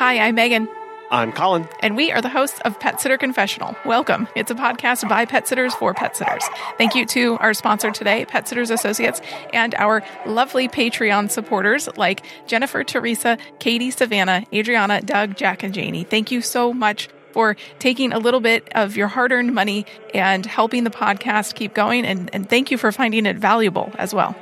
Hi, 0.00 0.18
I'm 0.18 0.34
Megan. 0.34 0.66
I'm 1.10 1.30
Colin. 1.30 1.68
And 1.80 1.94
we 1.94 2.10
are 2.10 2.22
the 2.22 2.30
hosts 2.30 2.58
of 2.64 2.80
Pet 2.80 3.02
Sitter 3.02 3.18
Confessional. 3.18 3.76
Welcome. 3.84 4.28
It's 4.34 4.50
a 4.50 4.54
podcast 4.54 5.06
by 5.10 5.26
pet 5.26 5.46
sitters 5.46 5.74
for 5.74 5.92
pet 5.92 6.16
sitters. 6.16 6.42
Thank 6.78 6.94
you 6.94 7.04
to 7.04 7.36
our 7.36 7.52
sponsor 7.52 7.90
today, 7.90 8.24
Pet 8.24 8.48
Sitters 8.48 8.70
Associates, 8.70 9.20
and 9.52 9.74
our 9.74 10.02
lovely 10.24 10.68
Patreon 10.68 11.30
supporters 11.30 11.86
like 11.98 12.24
Jennifer, 12.46 12.82
Teresa, 12.82 13.36
Katie, 13.58 13.90
Savannah, 13.90 14.46
Adriana, 14.54 15.02
Doug, 15.02 15.36
Jack, 15.36 15.62
and 15.62 15.74
Janie. 15.74 16.04
Thank 16.04 16.30
you 16.30 16.40
so 16.40 16.72
much 16.72 17.10
for 17.32 17.54
taking 17.78 18.14
a 18.14 18.18
little 18.18 18.40
bit 18.40 18.72
of 18.74 18.96
your 18.96 19.08
hard 19.08 19.32
earned 19.32 19.54
money 19.54 19.84
and 20.14 20.46
helping 20.46 20.84
the 20.84 20.90
podcast 20.90 21.56
keep 21.56 21.74
going. 21.74 22.06
And, 22.06 22.30
and 22.32 22.48
thank 22.48 22.70
you 22.70 22.78
for 22.78 22.90
finding 22.90 23.26
it 23.26 23.36
valuable 23.36 23.92
as 23.98 24.14
well. 24.14 24.34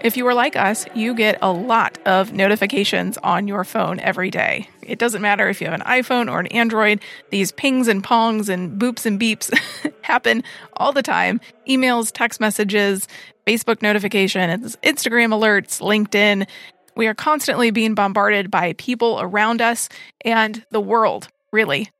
If 0.00 0.16
you 0.16 0.24
are 0.28 0.34
like 0.34 0.54
us, 0.54 0.86
you 0.94 1.12
get 1.12 1.38
a 1.42 1.50
lot 1.50 1.98
of 2.06 2.32
notifications 2.32 3.18
on 3.18 3.48
your 3.48 3.64
phone 3.64 3.98
every 3.98 4.30
day. 4.30 4.70
It 4.80 5.00
doesn't 5.00 5.20
matter 5.20 5.48
if 5.48 5.60
you 5.60 5.66
have 5.66 5.80
an 5.80 5.86
iPhone 5.86 6.30
or 6.30 6.38
an 6.38 6.46
Android, 6.48 7.00
these 7.30 7.50
pings 7.50 7.88
and 7.88 8.02
pongs 8.02 8.48
and 8.48 8.80
boops 8.80 9.06
and 9.06 9.20
beeps 9.20 9.52
happen 10.02 10.44
all 10.74 10.92
the 10.92 11.02
time. 11.02 11.40
Emails, 11.68 12.12
text 12.12 12.38
messages, 12.38 13.08
Facebook 13.44 13.82
notifications, 13.82 14.76
Instagram 14.84 15.32
alerts, 15.32 15.80
LinkedIn. 15.80 16.46
We 16.94 17.08
are 17.08 17.14
constantly 17.14 17.72
being 17.72 17.94
bombarded 17.94 18.52
by 18.52 18.74
people 18.74 19.18
around 19.20 19.60
us 19.60 19.88
and 20.24 20.64
the 20.70 20.80
world, 20.80 21.26
really. 21.50 21.90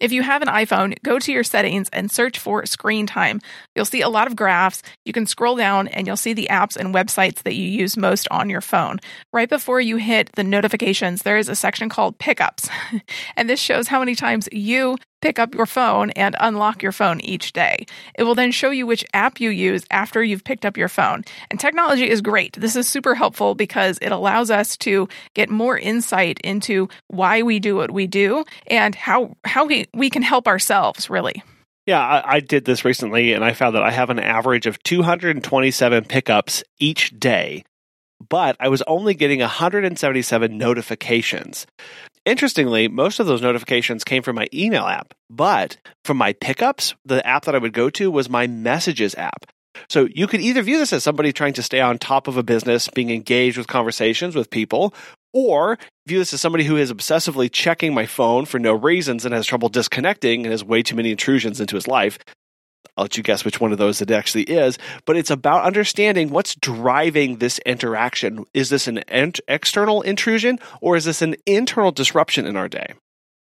If 0.00 0.12
you 0.12 0.22
have 0.22 0.42
an 0.42 0.48
iPhone, 0.48 0.94
go 1.02 1.18
to 1.18 1.32
your 1.32 1.44
settings 1.44 1.88
and 1.92 2.10
search 2.10 2.38
for 2.38 2.64
screen 2.66 3.06
time. 3.06 3.40
You'll 3.74 3.84
see 3.84 4.00
a 4.00 4.08
lot 4.08 4.26
of 4.26 4.36
graphs. 4.36 4.82
You 5.04 5.12
can 5.12 5.26
scroll 5.26 5.56
down 5.56 5.88
and 5.88 6.06
you'll 6.06 6.16
see 6.16 6.32
the 6.32 6.48
apps 6.50 6.76
and 6.76 6.94
websites 6.94 7.42
that 7.42 7.54
you 7.54 7.68
use 7.68 7.96
most 7.96 8.28
on 8.30 8.50
your 8.50 8.60
phone. 8.60 8.98
Right 9.32 9.48
before 9.48 9.80
you 9.80 9.96
hit 9.96 10.32
the 10.32 10.44
notifications, 10.44 11.22
there 11.22 11.38
is 11.38 11.48
a 11.48 11.56
section 11.56 11.88
called 11.88 12.18
pickups. 12.18 12.68
and 13.36 13.48
this 13.48 13.60
shows 13.60 13.88
how 13.88 13.98
many 13.98 14.14
times 14.14 14.48
you 14.52 14.96
pick 15.20 15.38
up 15.38 15.54
your 15.54 15.66
phone 15.66 16.10
and 16.10 16.36
unlock 16.40 16.82
your 16.82 16.92
phone 16.92 17.20
each 17.20 17.52
day. 17.52 17.86
It 18.16 18.24
will 18.24 18.34
then 18.34 18.52
show 18.52 18.70
you 18.70 18.86
which 18.86 19.04
app 19.12 19.40
you 19.40 19.50
use 19.50 19.84
after 19.90 20.22
you've 20.22 20.44
picked 20.44 20.64
up 20.64 20.76
your 20.76 20.88
phone. 20.88 21.24
And 21.50 21.58
technology 21.58 22.08
is 22.08 22.20
great. 22.20 22.54
This 22.54 22.76
is 22.76 22.88
super 22.88 23.14
helpful 23.14 23.54
because 23.54 23.98
it 24.00 24.12
allows 24.12 24.50
us 24.50 24.76
to 24.78 25.08
get 25.34 25.50
more 25.50 25.78
insight 25.78 26.40
into 26.44 26.88
why 27.08 27.42
we 27.42 27.58
do 27.58 27.76
what 27.76 27.90
we 27.90 28.06
do 28.06 28.44
and 28.66 28.94
how 28.94 29.36
how 29.44 29.66
we, 29.66 29.86
we 29.94 30.10
can 30.10 30.22
help 30.22 30.46
ourselves 30.46 31.10
really. 31.10 31.42
Yeah, 31.86 32.00
I, 32.00 32.34
I, 32.34 32.40
did 32.40 32.66
this 32.66 32.84
recently 32.84 33.32
and 33.32 33.42
I 33.42 33.54
found 33.54 33.74
that 33.74 33.82
I 33.82 33.90
have 33.90 34.10
an 34.10 34.18
average 34.18 34.66
of 34.66 34.82
227 34.82 36.04
pickups 36.04 36.62
each 36.78 37.18
day, 37.18 37.64
but 38.28 38.56
I 38.60 38.68
was 38.68 38.82
only 38.82 39.14
getting 39.14 39.40
177 39.40 40.58
notifications. 40.58 41.66
Interestingly, 42.28 42.88
most 42.88 43.20
of 43.20 43.26
those 43.26 43.40
notifications 43.40 44.04
came 44.04 44.22
from 44.22 44.36
my 44.36 44.48
email 44.52 44.84
app, 44.84 45.14
but 45.30 45.78
from 46.04 46.18
my 46.18 46.34
pickups, 46.34 46.94
the 47.06 47.26
app 47.26 47.46
that 47.46 47.54
I 47.54 47.58
would 47.58 47.72
go 47.72 47.88
to 47.88 48.10
was 48.10 48.28
my 48.28 48.46
messages 48.46 49.14
app. 49.14 49.46
So 49.88 50.08
you 50.14 50.26
could 50.26 50.42
either 50.42 50.60
view 50.60 50.76
this 50.76 50.92
as 50.92 51.02
somebody 51.02 51.32
trying 51.32 51.54
to 51.54 51.62
stay 51.62 51.80
on 51.80 51.96
top 51.96 52.28
of 52.28 52.36
a 52.36 52.42
business, 52.42 52.86
being 52.88 53.08
engaged 53.08 53.56
with 53.56 53.66
conversations 53.66 54.36
with 54.36 54.50
people, 54.50 54.92
or 55.32 55.78
view 56.06 56.18
this 56.18 56.34
as 56.34 56.42
somebody 56.42 56.64
who 56.64 56.76
is 56.76 56.92
obsessively 56.92 57.50
checking 57.50 57.94
my 57.94 58.04
phone 58.04 58.44
for 58.44 58.58
no 58.58 58.74
reasons 58.74 59.24
and 59.24 59.32
has 59.32 59.46
trouble 59.46 59.70
disconnecting 59.70 60.44
and 60.44 60.52
has 60.52 60.62
way 60.62 60.82
too 60.82 60.96
many 60.96 61.10
intrusions 61.10 61.62
into 61.62 61.76
his 61.76 61.88
life. 61.88 62.18
I'll 62.98 63.04
let 63.04 63.16
you 63.16 63.22
guess 63.22 63.44
which 63.44 63.60
one 63.60 63.70
of 63.70 63.78
those 63.78 64.02
it 64.02 64.10
actually 64.10 64.42
is, 64.42 64.76
but 65.04 65.16
it's 65.16 65.30
about 65.30 65.62
understanding 65.62 66.30
what's 66.30 66.56
driving 66.56 67.36
this 67.36 67.60
interaction. 67.60 68.44
Is 68.54 68.70
this 68.70 68.88
an 68.88 68.98
ent- 68.98 69.38
external 69.46 70.02
intrusion 70.02 70.58
or 70.80 70.96
is 70.96 71.04
this 71.04 71.22
an 71.22 71.36
internal 71.46 71.92
disruption 71.92 72.44
in 72.44 72.56
our 72.56 72.68
day? 72.68 72.94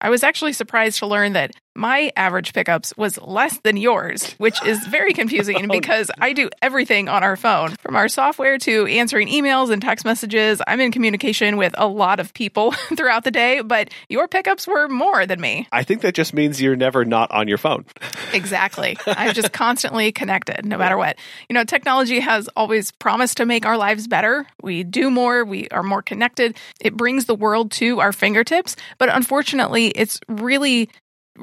I 0.01 0.09
was 0.09 0.21
actually 0.21 0.51
surprised 0.51 0.99
to 0.99 1.07
learn 1.07 1.31
that 1.33 1.51
my 1.77 2.11
average 2.15 2.53
pickups 2.53 2.91
was 2.97 3.19
less 3.21 3.59
than 3.59 3.77
yours, 3.77 4.33
which 4.33 4.61
is 4.65 4.85
very 4.87 5.13
confusing 5.13 5.57
oh, 5.65 5.67
because 5.67 6.09
I 6.19 6.33
do 6.33 6.49
everything 6.61 7.07
on 7.07 7.23
our 7.23 7.37
phone 7.37 7.75
from 7.79 7.95
our 7.95 8.07
software 8.07 8.57
to 8.57 8.87
answering 8.87 9.27
emails 9.27 9.71
and 9.71 9.79
text 9.81 10.03
messages. 10.03 10.59
I'm 10.65 10.79
in 10.79 10.91
communication 10.91 11.55
with 11.55 11.75
a 11.77 11.87
lot 11.87 12.19
of 12.19 12.33
people 12.33 12.71
throughout 12.97 13.23
the 13.23 13.31
day, 13.31 13.61
but 13.61 13.91
your 14.09 14.27
pickups 14.27 14.67
were 14.67 14.87
more 14.89 15.27
than 15.27 15.39
me. 15.39 15.67
I 15.71 15.83
think 15.83 16.01
that 16.01 16.15
just 16.15 16.33
means 16.33 16.59
you're 16.59 16.75
never 16.75 17.05
not 17.05 17.31
on 17.31 17.47
your 17.47 17.59
phone. 17.59 17.85
exactly. 18.33 18.97
I'm 19.05 19.35
just 19.35 19.53
constantly 19.53 20.11
connected 20.11 20.65
no 20.65 20.77
matter 20.79 20.97
what. 20.97 21.17
You 21.47 21.53
know, 21.53 21.63
technology 21.63 22.19
has 22.19 22.49
always 22.55 22.91
promised 22.91 23.37
to 23.37 23.45
make 23.45 23.67
our 23.67 23.77
lives 23.77 24.07
better. 24.07 24.47
We 24.63 24.83
do 24.83 25.11
more, 25.11 25.45
we 25.45 25.69
are 25.69 25.83
more 25.83 26.01
connected. 26.01 26.57
It 26.81 26.97
brings 26.97 27.25
the 27.25 27.35
world 27.35 27.71
to 27.73 27.99
our 27.99 28.11
fingertips, 28.11 28.75
but 28.97 29.09
unfortunately, 29.13 29.89
it's 29.89 30.19
really 30.27 30.89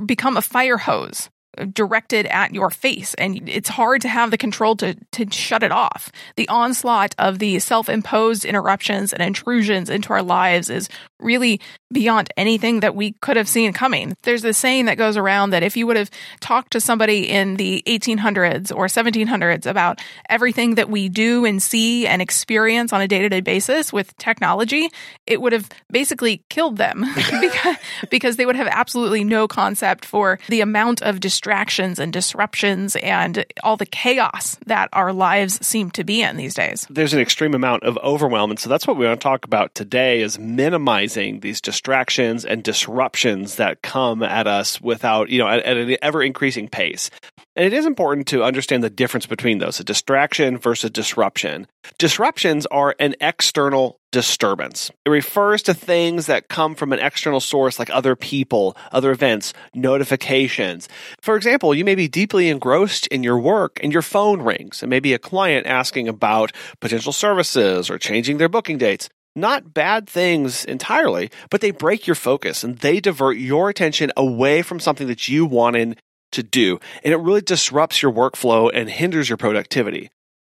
become 0.06 0.36
a 0.36 0.42
fire 0.42 0.78
hose 0.78 1.30
directed 1.72 2.26
at 2.26 2.54
your 2.54 2.70
face 2.70 3.14
and 3.14 3.48
it's 3.48 3.68
hard 3.68 4.00
to 4.02 4.08
have 4.08 4.30
the 4.30 4.38
control 4.38 4.76
to 4.76 4.94
to 5.12 5.30
shut 5.30 5.62
it 5.62 5.72
off. 5.72 6.10
The 6.36 6.48
onslaught 6.48 7.14
of 7.18 7.38
the 7.38 7.58
self-imposed 7.58 8.44
interruptions 8.44 9.12
and 9.12 9.22
intrusions 9.22 9.90
into 9.90 10.12
our 10.12 10.22
lives 10.22 10.70
is 10.70 10.88
really 11.20 11.60
beyond 11.94 12.28
anything 12.36 12.80
that 12.80 12.94
we 12.94 13.12
could 13.12 13.38
have 13.38 13.48
seen 13.48 13.72
coming. 13.72 14.14
There's 14.22 14.42
this 14.42 14.58
saying 14.58 14.84
that 14.84 14.98
goes 14.98 15.16
around 15.16 15.50
that 15.50 15.62
if 15.62 15.76
you 15.76 15.86
would 15.86 15.96
have 15.96 16.10
talked 16.40 16.72
to 16.72 16.80
somebody 16.80 17.30
in 17.30 17.56
the 17.56 17.82
1800s 17.86 18.74
or 18.74 18.86
1700s 18.86 19.64
about 19.64 20.02
everything 20.28 20.74
that 20.74 20.90
we 20.90 21.08
do 21.08 21.46
and 21.46 21.62
see 21.62 22.06
and 22.06 22.20
experience 22.20 22.92
on 22.92 23.00
a 23.00 23.08
day-to-day 23.08 23.40
basis 23.40 23.92
with 23.92 24.14
technology, 24.18 24.90
it 25.26 25.40
would 25.40 25.52
have 25.52 25.70
basically 25.90 26.44
killed 26.50 26.76
them 26.76 27.04
because, 27.40 27.76
because 28.10 28.36
they 28.36 28.44
would 28.44 28.56
have 28.56 28.68
absolutely 28.68 29.24
no 29.24 29.48
concept 29.48 30.04
for 30.04 30.38
the 30.48 30.60
amount 30.60 31.00
of 31.02 31.20
distractions 31.20 31.98
and 31.98 32.12
disruptions 32.12 32.96
and 32.96 33.46
all 33.62 33.76
the 33.76 33.86
chaos 33.86 34.56
that 34.66 34.88
our 34.92 35.12
lives 35.12 35.64
seem 35.64 35.90
to 35.92 36.04
be 36.04 36.22
in 36.22 36.36
these 36.36 36.54
days. 36.54 36.86
There's 36.90 37.14
an 37.14 37.20
extreme 37.20 37.54
amount 37.54 37.84
of 37.84 37.96
overwhelm 37.98 38.50
and 38.50 38.58
so 38.58 38.68
that's 38.68 38.86
what 38.86 38.96
we 38.96 39.06
want 39.06 39.20
to 39.20 39.24
talk 39.24 39.44
about 39.44 39.74
today 39.74 40.20
is 40.20 40.38
minimizing 40.38 41.38
these 41.38 41.60
distractions 41.60 41.83
and 41.84 42.62
disruptions 42.62 43.56
that 43.56 43.82
come 43.82 44.22
at 44.22 44.46
us 44.46 44.80
without, 44.80 45.28
you 45.28 45.38
know, 45.38 45.48
at, 45.48 45.60
at 45.60 45.76
an 45.76 45.96
ever 46.02 46.22
increasing 46.22 46.68
pace. 46.68 47.10
And 47.56 47.64
it 47.64 47.72
is 47.72 47.86
important 47.86 48.26
to 48.28 48.42
understand 48.42 48.82
the 48.82 48.90
difference 48.90 49.26
between 49.26 49.58
those 49.58 49.78
a 49.78 49.84
distraction 49.84 50.58
versus 50.58 50.90
disruption. 50.90 51.68
Disruptions 51.98 52.66
are 52.66 52.96
an 52.98 53.14
external 53.20 54.00
disturbance. 54.10 54.90
It 55.04 55.10
refers 55.10 55.62
to 55.64 55.74
things 55.74 56.26
that 56.26 56.48
come 56.48 56.74
from 56.74 56.92
an 56.92 56.98
external 56.98 57.40
source 57.40 57.78
like 57.78 57.90
other 57.90 58.16
people, 58.16 58.76
other 58.90 59.12
events, 59.12 59.52
notifications. 59.74 60.88
For 61.20 61.36
example, 61.36 61.74
you 61.74 61.84
may 61.84 61.94
be 61.94 62.08
deeply 62.08 62.48
engrossed 62.48 63.06
in 63.08 63.22
your 63.22 63.38
work 63.38 63.78
and 63.82 63.92
your 63.92 64.02
phone 64.02 64.42
rings 64.42 64.82
and 64.82 64.90
maybe 64.90 65.14
a 65.14 65.18
client 65.18 65.66
asking 65.66 66.08
about 66.08 66.52
potential 66.80 67.12
services 67.12 67.88
or 67.90 67.98
changing 67.98 68.38
their 68.38 68.48
booking 68.48 68.78
dates 68.78 69.08
not 69.34 69.74
bad 69.74 70.08
things 70.08 70.64
entirely, 70.64 71.30
but 71.50 71.60
they 71.60 71.70
break 71.70 72.06
your 72.06 72.14
focus 72.14 72.64
and 72.64 72.78
they 72.78 73.00
divert 73.00 73.36
your 73.36 73.68
attention 73.68 74.12
away 74.16 74.62
from 74.62 74.80
something 74.80 75.06
that 75.08 75.28
you 75.28 75.44
wanted 75.46 76.00
to 76.32 76.42
do. 76.42 76.78
And 77.02 77.12
it 77.12 77.18
really 77.18 77.40
disrupts 77.40 78.02
your 78.02 78.12
workflow 78.12 78.70
and 78.72 78.88
hinders 78.88 79.28
your 79.28 79.38
productivity. 79.38 80.10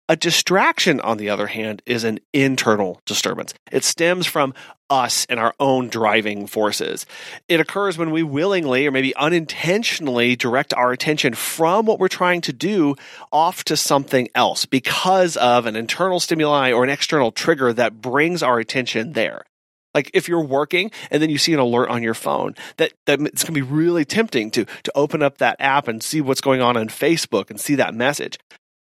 A 0.07 0.15
distraction, 0.15 1.01
on 1.01 1.17
the 1.17 1.31
other 1.31 1.47
hand, 1.47 1.81
is 1.87 2.03
an 2.03 2.19
internal 2.31 3.01
disturbance. 3.05 3.55
It 3.71 3.83
stems 3.83 4.27
from 4.27 4.53
us 4.87 5.25
and 5.29 5.39
our 5.39 5.55
own 5.59 5.89
driving 5.89 6.45
forces. 6.45 7.07
It 7.49 7.59
occurs 7.59 7.97
when 7.97 8.11
we 8.11 8.21
willingly 8.21 8.85
or 8.85 8.91
maybe 8.91 9.15
unintentionally 9.15 10.35
direct 10.35 10.75
our 10.75 10.91
attention 10.91 11.33
from 11.33 11.87
what 11.87 11.97
we're 11.97 12.07
trying 12.07 12.41
to 12.41 12.53
do 12.53 12.93
off 13.31 13.63
to 13.63 13.75
something 13.75 14.29
else 14.35 14.65
because 14.65 15.37
of 15.37 15.65
an 15.65 15.75
internal 15.75 16.19
stimuli 16.19 16.71
or 16.71 16.83
an 16.83 16.91
external 16.91 17.31
trigger 17.31 17.73
that 17.73 17.99
brings 17.99 18.43
our 18.43 18.59
attention 18.59 19.13
there. 19.13 19.43
Like 19.95 20.11
if 20.13 20.29
you're 20.29 20.45
working 20.45 20.91
and 21.09 21.19
then 21.19 21.31
you 21.31 21.39
see 21.39 21.53
an 21.53 21.59
alert 21.59 21.89
on 21.89 22.03
your 22.03 22.13
phone, 22.13 22.53
that, 22.77 22.93
that 23.05 23.19
it's 23.21 23.43
going 23.43 23.55
to 23.55 23.65
be 23.65 23.73
really 23.73 24.05
tempting 24.05 24.51
to, 24.51 24.65
to 24.65 24.91
open 24.93 25.23
up 25.23 25.39
that 25.39 25.55
app 25.59 25.87
and 25.87 26.03
see 26.03 26.21
what's 26.21 26.41
going 26.41 26.61
on 26.61 26.77
on 26.77 26.89
Facebook 26.89 27.49
and 27.49 27.59
see 27.59 27.73
that 27.73 27.95
message. 27.95 28.37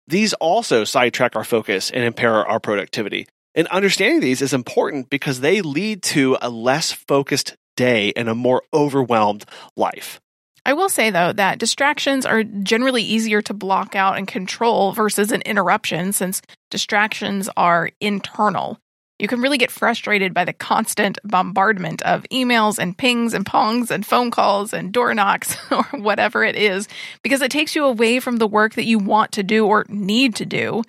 These 0.06 0.32
also 0.34 0.84
sidetrack 0.84 1.36
our 1.36 1.44
focus 1.44 1.90
and 1.90 2.04
impair 2.04 2.46
our 2.46 2.60
productivity. 2.60 3.26
And 3.54 3.66
understanding 3.68 4.20
these 4.20 4.42
is 4.42 4.52
important 4.52 5.10
because 5.10 5.40
they 5.40 5.60
lead 5.60 6.02
to 6.04 6.36
a 6.40 6.50
less 6.50 6.92
focused 6.92 7.56
day 7.76 8.12
and 8.16 8.28
a 8.28 8.34
more 8.34 8.62
overwhelmed 8.72 9.44
life. 9.76 10.20
I 10.64 10.74
will 10.74 10.88
say 10.88 11.10
though 11.10 11.32
that 11.32 11.58
distractions 11.58 12.26
are 12.26 12.44
generally 12.44 13.02
easier 13.02 13.40
to 13.42 13.54
block 13.54 13.96
out 13.96 14.18
and 14.18 14.28
control 14.28 14.92
versus 14.92 15.32
an 15.32 15.42
interruption 15.42 16.12
since 16.12 16.42
distractions 16.70 17.48
are 17.56 17.90
internal. 18.00 18.78
You 19.20 19.28
can 19.28 19.42
really 19.42 19.58
get 19.58 19.70
frustrated 19.70 20.32
by 20.32 20.46
the 20.46 20.54
constant 20.54 21.18
bombardment 21.24 22.00
of 22.02 22.24
emails 22.32 22.78
and 22.78 22.96
pings 22.96 23.34
and 23.34 23.44
pongs 23.44 23.90
and 23.90 24.06
phone 24.06 24.30
calls 24.30 24.72
and 24.72 24.90
door 24.94 25.12
knocks 25.12 25.58
or 25.70 25.84
whatever 25.92 26.42
it 26.42 26.56
is 26.56 26.88
because 27.22 27.42
it 27.42 27.50
takes 27.50 27.76
you 27.76 27.84
away 27.84 28.18
from 28.18 28.38
the 28.38 28.46
work 28.46 28.74
that 28.74 28.86
you 28.86 28.98
want 28.98 29.32
to 29.32 29.42
do 29.42 29.66
or 29.66 29.84
need 29.90 30.36
to 30.36 30.46
do. 30.46 30.82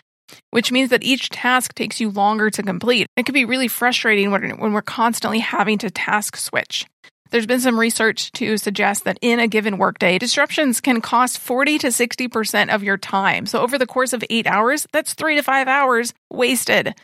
which 0.51 0.71
means 0.71 0.91
that 0.91 1.03
each 1.03 1.29
task 1.29 1.75
takes 1.75 1.99
you 1.99 2.09
longer 2.09 2.49
to 2.49 2.63
complete. 2.63 3.05
It 3.17 3.25
can 3.25 3.33
be 3.33 3.43
really 3.43 3.67
frustrating 3.67 4.31
when, 4.31 4.71
we're 4.71 4.81
constantly 4.81 5.39
having 5.39 5.77
to 5.79 5.91
task 5.91 6.37
switch. 6.37 6.85
There's 7.31 7.45
been 7.45 7.59
some 7.59 7.77
research 7.77 8.31
to 8.33 8.55
suggest 8.55 9.03
that 9.03 9.19
in 9.21 9.41
a 9.41 9.47
given 9.49 9.77
workday, 9.77 10.17
disruptions 10.17 10.79
can 10.79 11.01
cost 11.01 11.37
40 11.37 11.79
to 11.79 11.87
60% 11.87 12.73
of 12.73 12.81
your 12.81 12.97
time. 12.97 13.45
So 13.45 13.59
over 13.59 13.77
the 13.77 13.85
course 13.85 14.13
of 14.13 14.23
eight 14.29 14.47
hours, 14.47 14.87
that's 14.93 15.15
three 15.15 15.35
to 15.35 15.43
five 15.43 15.67
hours 15.67 16.13
wasted 16.29 16.95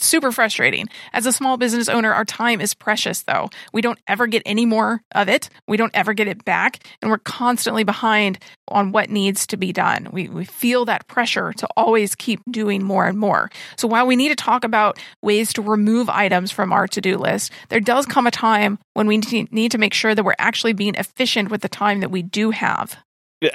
super 0.00 0.32
frustrating. 0.32 0.88
As 1.12 1.26
a 1.26 1.32
small 1.32 1.56
business 1.56 1.88
owner, 1.88 2.12
our 2.12 2.24
time 2.24 2.60
is 2.60 2.74
precious, 2.74 3.22
though. 3.22 3.50
We 3.72 3.82
don't 3.82 3.98
ever 4.06 4.26
get 4.26 4.42
any 4.46 4.66
more 4.66 5.02
of 5.14 5.28
it. 5.28 5.48
We 5.68 5.76
don't 5.76 5.94
ever 5.94 6.12
get 6.12 6.28
it 6.28 6.44
back. 6.44 6.84
And 7.00 7.10
we're 7.10 7.18
constantly 7.18 7.84
behind 7.84 8.38
on 8.68 8.92
what 8.92 9.10
needs 9.10 9.46
to 9.48 9.56
be 9.56 9.72
done. 9.72 10.08
We, 10.12 10.28
we 10.28 10.44
feel 10.44 10.84
that 10.84 11.06
pressure 11.08 11.52
to 11.54 11.68
always 11.76 12.14
keep 12.14 12.40
doing 12.50 12.82
more 12.82 13.06
and 13.06 13.18
more. 13.18 13.50
So 13.76 13.88
while 13.88 14.06
we 14.06 14.16
need 14.16 14.28
to 14.28 14.36
talk 14.36 14.64
about 14.64 14.98
ways 15.22 15.52
to 15.54 15.62
remove 15.62 16.08
items 16.08 16.50
from 16.50 16.72
our 16.72 16.86
to 16.88 17.00
do 17.00 17.16
list, 17.16 17.52
there 17.68 17.80
does 17.80 18.06
come 18.06 18.26
a 18.26 18.30
time 18.30 18.78
when 18.94 19.06
we 19.06 19.18
need 19.50 19.72
to 19.72 19.78
make 19.78 19.94
sure 19.94 20.14
that 20.14 20.24
we're 20.24 20.34
actually 20.38 20.72
being 20.72 20.94
efficient 20.94 21.50
with 21.50 21.62
the 21.62 21.68
time 21.68 22.00
that 22.00 22.10
we 22.10 22.22
do 22.22 22.50
have 22.50 22.96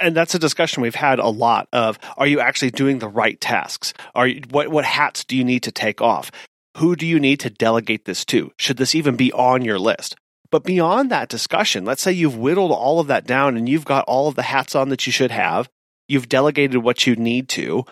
and 0.00 0.16
that's 0.16 0.34
a 0.34 0.38
discussion 0.38 0.82
we've 0.82 0.94
had 0.94 1.18
a 1.18 1.28
lot 1.28 1.68
of 1.72 1.98
are 2.16 2.26
you 2.26 2.40
actually 2.40 2.70
doing 2.70 2.98
the 2.98 3.08
right 3.08 3.40
tasks? 3.40 3.94
Are 4.14 4.26
you, 4.26 4.42
what 4.50 4.68
what 4.68 4.84
hats 4.84 5.24
do 5.24 5.36
you 5.36 5.44
need 5.44 5.62
to 5.64 5.72
take 5.72 6.00
off? 6.00 6.30
Who 6.78 6.96
do 6.96 7.06
you 7.06 7.18
need 7.18 7.40
to 7.40 7.50
delegate 7.50 8.04
this 8.04 8.24
to? 8.26 8.52
Should 8.58 8.76
this 8.76 8.94
even 8.94 9.16
be 9.16 9.32
on 9.32 9.64
your 9.64 9.78
list? 9.78 10.16
But 10.50 10.64
beyond 10.64 11.10
that 11.10 11.28
discussion 11.28 11.84
let's 11.84 12.02
say 12.02 12.12
you've 12.12 12.38
whittled 12.38 12.72
all 12.72 13.00
of 13.00 13.06
that 13.08 13.26
down 13.26 13.56
and 13.56 13.68
you've 13.68 13.84
got 13.84 14.04
all 14.04 14.28
of 14.28 14.34
the 14.34 14.42
hats 14.42 14.74
on 14.74 14.88
that 14.90 15.06
you 15.06 15.12
should 15.12 15.30
have 15.30 15.68
you've 16.08 16.28
delegated 16.28 16.82
what 16.82 17.06
you 17.06 17.16
need 17.16 17.48
to 17.50 17.84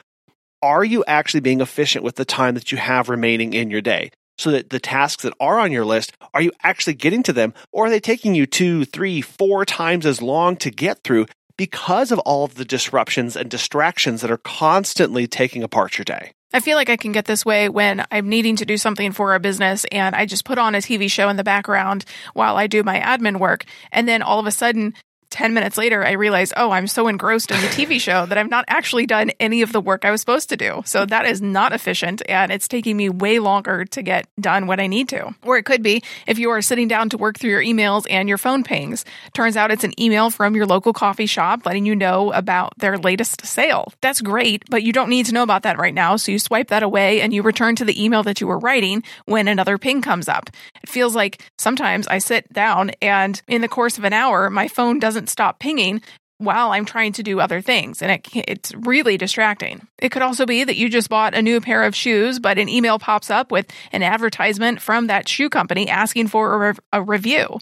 are 0.62 0.84
you 0.84 1.04
actually 1.06 1.40
being 1.40 1.60
efficient 1.60 2.04
with 2.04 2.16
the 2.16 2.24
time 2.24 2.54
that 2.54 2.72
you 2.72 2.78
have 2.78 3.10
remaining 3.10 3.52
in 3.52 3.70
your 3.70 3.82
day? 3.82 4.10
So 4.38 4.50
that 4.50 4.70
the 4.70 4.80
tasks 4.80 5.22
that 5.22 5.34
are 5.38 5.60
on 5.60 5.70
your 5.70 5.84
list 5.84 6.12
are 6.32 6.40
you 6.40 6.50
actually 6.62 6.94
getting 6.94 7.22
to 7.24 7.32
them 7.32 7.54
or 7.70 7.86
are 7.86 7.90
they 7.90 8.00
taking 8.00 8.34
you 8.34 8.46
two 8.46 8.84
three 8.84 9.20
four 9.20 9.64
times 9.64 10.06
as 10.06 10.22
long 10.22 10.56
to 10.56 10.70
get 10.70 11.04
through 11.04 11.26
because 11.56 12.12
of 12.12 12.18
all 12.20 12.44
of 12.44 12.54
the 12.54 12.64
disruptions 12.64 13.36
and 13.36 13.50
distractions 13.50 14.20
that 14.20 14.30
are 14.30 14.38
constantly 14.38 15.26
taking 15.26 15.62
apart 15.62 15.98
your 15.98 16.04
day. 16.04 16.32
I 16.52 16.60
feel 16.60 16.76
like 16.76 16.88
I 16.88 16.96
can 16.96 17.10
get 17.10 17.24
this 17.24 17.44
way 17.44 17.68
when 17.68 18.04
I'm 18.12 18.28
needing 18.28 18.54
to 18.56 18.64
do 18.64 18.76
something 18.76 19.10
for 19.10 19.34
a 19.34 19.40
business 19.40 19.84
and 19.90 20.14
I 20.14 20.24
just 20.24 20.44
put 20.44 20.56
on 20.56 20.76
a 20.76 20.78
TV 20.78 21.10
show 21.10 21.28
in 21.28 21.36
the 21.36 21.42
background 21.42 22.04
while 22.32 22.56
I 22.56 22.68
do 22.68 22.84
my 22.84 23.00
admin 23.00 23.40
work. 23.40 23.64
And 23.90 24.06
then 24.06 24.22
all 24.22 24.38
of 24.38 24.46
a 24.46 24.52
sudden, 24.52 24.94
10 25.34 25.52
minutes 25.52 25.76
later, 25.76 26.06
I 26.06 26.12
realize, 26.12 26.52
oh, 26.56 26.70
I'm 26.70 26.86
so 26.86 27.08
engrossed 27.08 27.50
in 27.50 27.60
the 27.60 27.66
TV 27.66 28.00
show 28.08 28.24
that 28.24 28.38
I've 28.38 28.48
not 28.48 28.64
actually 28.68 29.04
done 29.04 29.32
any 29.40 29.62
of 29.62 29.72
the 29.72 29.80
work 29.80 30.04
I 30.04 30.12
was 30.12 30.20
supposed 30.20 30.48
to 30.50 30.56
do. 30.56 30.82
So 30.86 31.04
that 31.06 31.26
is 31.26 31.42
not 31.42 31.72
efficient 31.72 32.22
and 32.28 32.52
it's 32.52 32.68
taking 32.68 32.96
me 32.96 33.08
way 33.08 33.40
longer 33.40 33.84
to 33.84 34.02
get 34.02 34.28
done 34.40 34.68
what 34.68 34.78
I 34.78 34.86
need 34.86 35.08
to. 35.08 35.34
Or 35.42 35.58
it 35.58 35.64
could 35.64 35.82
be 35.82 36.04
if 36.28 36.38
you 36.38 36.50
are 36.50 36.62
sitting 36.62 36.86
down 36.86 37.08
to 37.08 37.18
work 37.18 37.36
through 37.36 37.50
your 37.50 37.62
emails 37.62 38.06
and 38.08 38.28
your 38.28 38.38
phone 38.38 38.62
pings. 38.62 39.04
Turns 39.32 39.56
out 39.56 39.72
it's 39.72 39.82
an 39.82 40.00
email 40.00 40.30
from 40.30 40.54
your 40.54 40.66
local 40.66 40.92
coffee 40.92 41.26
shop 41.26 41.66
letting 41.66 41.84
you 41.84 41.96
know 41.96 42.32
about 42.32 42.72
their 42.78 42.96
latest 42.96 43.44
sale. 43.44 43.92
That's 44.02 44.20
great, 44.20 44.62
but 44.70 44.84
you 44.84 44.92
don't 44.92 45.10
need 45.10 45.26
to 45.26 45.34
know 45.34 45.42
about 45.42 45.64
that 45.64 45.78
right 45.78 45.94
now. 45.94 46.14
So 46.14 46.30
you 46.30 46.38
swipe 46.38 46.68
that 46.68 46.84
away 46.84 47.20
and 47.20 47.34
you 47.34 47.42
return 47.42 47.74
to 47.76 47.84
the 47.84 48.02
email 48.02 48.22
that 48.22 48.40
you 48.40 48.46
were 48.46 48.60
writing 48.60 49.02
when 49.24 49.48
another 49.48 49.78
ping 49.78 50.00
comes 50.00 50.28
up. 50.28 50.48
It 50.80 50.88
feels 50.88 51.16
like 51.16 51.42
sometimes 51.58 52.06
I 52.06 52.18
sit 52.18 52.52
down 52.52 52.92
and 53.02 53.42
in 53.48 53.62
the 53.62 53.68
course 53.68 53.98
of 53.98 54.04
an 54.04 54.12
hour, 54.12 54.48
my 54.48 54.68
phone 54.68 55.00
doesn't 55.00 55.23
doesn't 55.24 55.32
stop 55.32 55.58
pinging 55.58 56.02
while 56.38 56.72
I'm 56.72 56.84
trying 56.84 57.12
to 57.14 57.22
do 57.22 57.40
other 57.40 57.60
things. 57.60 58.02
And 58.02 58.10
it, 58.10 58.28
it's 58.34 58.74
really 58.74 59.16
distracting. 59.16 59.86
It 59.98 60.10
could 60.10 60.22
also 60.22 60.46
be 60.46 60.64
that 60.64 60.76
you 60.76 60.90
just 60.90 61.08
bought 61.08 61.34
a 61.34 61.42
new 61.42 61.60
pair 61.60 61.84
of 61.84 61.94
shoes, 61.94 62.38
but 62.38 62.58
an 62.58 62.68
email 62.68 62.98
pops 62.98 63.30
up 63.30 63.50
with 63.50 63.66
an 63.92 64.02
advertisement 64.02 64.82
from 64.82 65.06
that 65.06 65.28
shoe 65.28 65.48
company 65.48 65.88
asking 65.88 66.28
for 66.28 66.54
a, 66.54 66.58
rev- 66.58 66.80
a 66.92 67.02
review. 67.02 67.58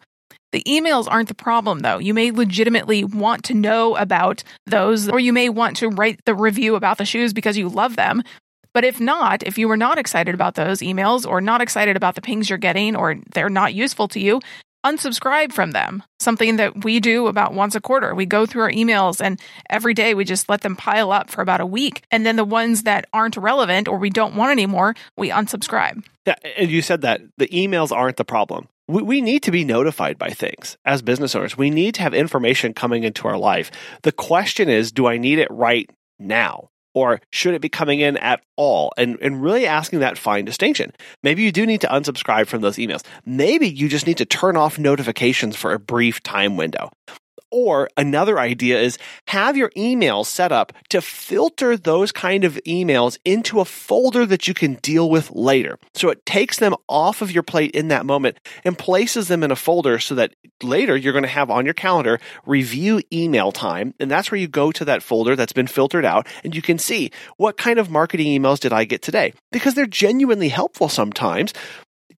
The 0.53 0.65
emails 0.65 1.07
aren't 1.09 1.29
the 1.29 1.35
problem, 1.35 1.81
though. 1.81 1.99
You 1.99 2.13
may 2.13 2.31
legitimately 2.31 3.05
want 3.05 3.45
to 3.45 3.55
know 3.55 3.97
about 3.97 4.43
those, 4.67 5.09
or 5.09 5.21
you 5.21 5.33
may 5.33 5.49
want 5.49 5.77
to 5.79 5.89
write 5.89 6.21
the 6.27 6.35
review 6.35 6.75
about 6.75 6.99
the 6.99 7.07
shoes 7.07 7.33
because 7.33 7.57
you 7.57 7.69
love 7.69 7.97
them. 7.97 8.23
But 8.75 8.85
if 8.85 9.01
not, 9.01 9.43
if 9.47 9.59
you 9.59 9.69
were 9.69 9.77
not 9.77 9.99
excited 9.99 10.35
about 10.35 10.55
those 10.55 10.81
emails 10.81 11.27
or 11.27 11.41
not 11.41 11.61
excited 11.61 11.97
about 11.97 12.17
the 12.17 12.23
pings 12.23 12.49
you're 12.49 12.59
getting 12.59 12.97
or 12.97 13.17
they're 13.33 13.51
not 13.51 13.75
useful 13.75 14.09
to 14.09 14.21
you, 14.21 14.41
unsubscribe 14.85 15.53
from 15.53 15.73
them. 15.73 16.03
Something 16.21 16.57
that 16.57 16.85
we 16.85 17.01
do 17.01 17.27
about 17.27 17.55
once 17.55 17.75
a 17.75 17.81
quarter. 17.81 18.15
We 18.15 18.27
go 18.27 18.47
through 18.47 18.63
our 18.63 18.71
emails 18.71 19.21
and 19.21 19.41
every 19.71 19.95
day 19.95 20.15
we 20.15 20.25
just 20.25 20.49
let 20.49 20.61
them 20.61 20.77
pile 20.77 21.13
up 21.13 21.31
for 21.31 21.43
about 21.43 21.61
a 21.61 21.67
week. 21.67 22.03
And 22.11 22.25
then 22.27 22.37
the 22.37 22.45
ones 22.45 22.83
that 22.85 23.07
aren't 23.13 23.37
relevant 23.37 23.89
or 23.89 23.99
we 23.99 24.11
don't 24.11 24.35
want 24.35 24.53
anymore, 24.53 24.95
we 25.17 25.31
unsubscribe. 25.31 26.05
Yeah, 26.27 26.37
and 26.57 26.71
you 26.71 26.83
said 26.83 27.03
that 27.03 27.21
the 27.39 27.49
emails 27.49 27.93
aren't 27.93 28.17
the 28.17 28.25
problem. 28.25 28.69
We, 28.89 29.03
we 29.03 29.21
need 29.21 29.43
to 29.45 29.51
be 29.51 29.65
notified 29.65 30.19
by 30.19 30.31
things 30.31 30.77
as 30.85 31.03
business 31.03 31.35
owners. 31.35 31.57
We 31.57 31.71
need 31.71 31.95
to 31.97 32.03
have 32.03 32.15
information 32.15 32.75
coming 32.75 33.05
into 33.05 33.29
our 33.29 33.39
life. 33.39 33.71
The 34.03 34.13
question 34.13 34.69
is, 34.69 34.93
do 34.93 35.07
I 35.07 35.19
need 35.19 35.39
it 35.39 35.49
right 35.51 35.89
now? 36.19 36.71
Or 36.95 37.21
should 37.31 37.55
it 37.55 37.61
be 37.61 37.69
coming 37.69 38.01
in 38.01 38.17
at 38.19 38.43
all? 38.57 38.93
And, 38.97 39.19
and 39.21 39.43
really 39.43 39.67
asking 39.67 40.01
that 40.01 40.19
fine 40.19 40.45
distinction. 40.45 40.93
Maybe 41.23 41.43
you 41.43 41.53
do 41.53 41.67
need 41.67 41.81
to 41.83 41.89
unsubscribe 41.89 42.47
from 42.47 42.61
those 42.63 42.77
emails. 42.77 43.03
Maybe 43.25 43.69
you 43.69 43.89
just 43.89 44.07
need 44.07 44.19
to 44.19 44.27
turn 44.27 44.57
off 44.57 44.79
notifications 44.79 45.57
for 45.57 45.73
a 45.73 45.79
brief 45.79 46.23
time 46.23 46.57
window. 46.57 46.91
Or 47.53 47.91
another 47.99 48.41
idea 48.41 48.81
is 48.81 48.99
have 49.29 49.59
your 49.59 49.69
emails 49.71 50.27
set 50.27 50.53
up 50.53 50.73
to 50.89 51.03
filter 51.03 51.77
those 51.77 52.11
kind 52.11 52.45
of 52.45 52.59
emails 52.67 53.19
into 53.27 53.61
a 53.61 53.67
folder 53.67 54.25
that 54.25 54.49
you 54.49 54.55
can 54.55 54.75
deal 54.77 55.11
with 55.11 55.31
later. 55.31 55.79
So 55.95 56.09
it 56.09 56.25
takes 56.25 56.59
them 56.59 56.75
off 56.89 57.21
of 57.21 57.31
your 57.31 57.43
plate 57.43 57.73
in 57.73 57.89
that 57.89 58.07
moment 58.07 58.39
and 58.65 58.79
places 58.79 59.29
them 59.29 59.43
in 59.43 59.51
a 59.51 59.57
folder 59.57 59.99
so 59.99 60.15
that 60.15 60.35
later 60.63 60.97
you're 60.97 61.13
going 61.13 61.25
to 61.25 61.29
have 61.29 61.51
on 61.51 61.67
your 61.67 61.75
calendar 61.75 62.19
review 62.47 63.03
email 63.13 63.53
time. 63.53 63.95
And 64.01 64.11
that's 64.11 64.31
where 64.31 64.41
you 64.41 64.49
go 64.49 64.73
to 64.73 64.87
that 64.87 65.03
folder 65.03 65.37
that's 65.37 65.53
been 65.53 65.67
filtered 65.67 66.07
out 66.07 66.27
and 66.43 66.57
you 66.57 66.63
can 66.63 66.79
see 66.79 67.11
what 67.37 67.59
kind 67.59 67.79
of 67.79 67.91
marketing 67.91 68.27
emails 68.27 68.61
did 68.61 68.73
I 68.73 68.85
get 68.85 69.03
today? 69.03 69.35
Because 69.51 69.75
they're 69.75 69.87
genuinely 69.87 70.49
helpful 70.49 70.89
sometimes. 70.89 71.53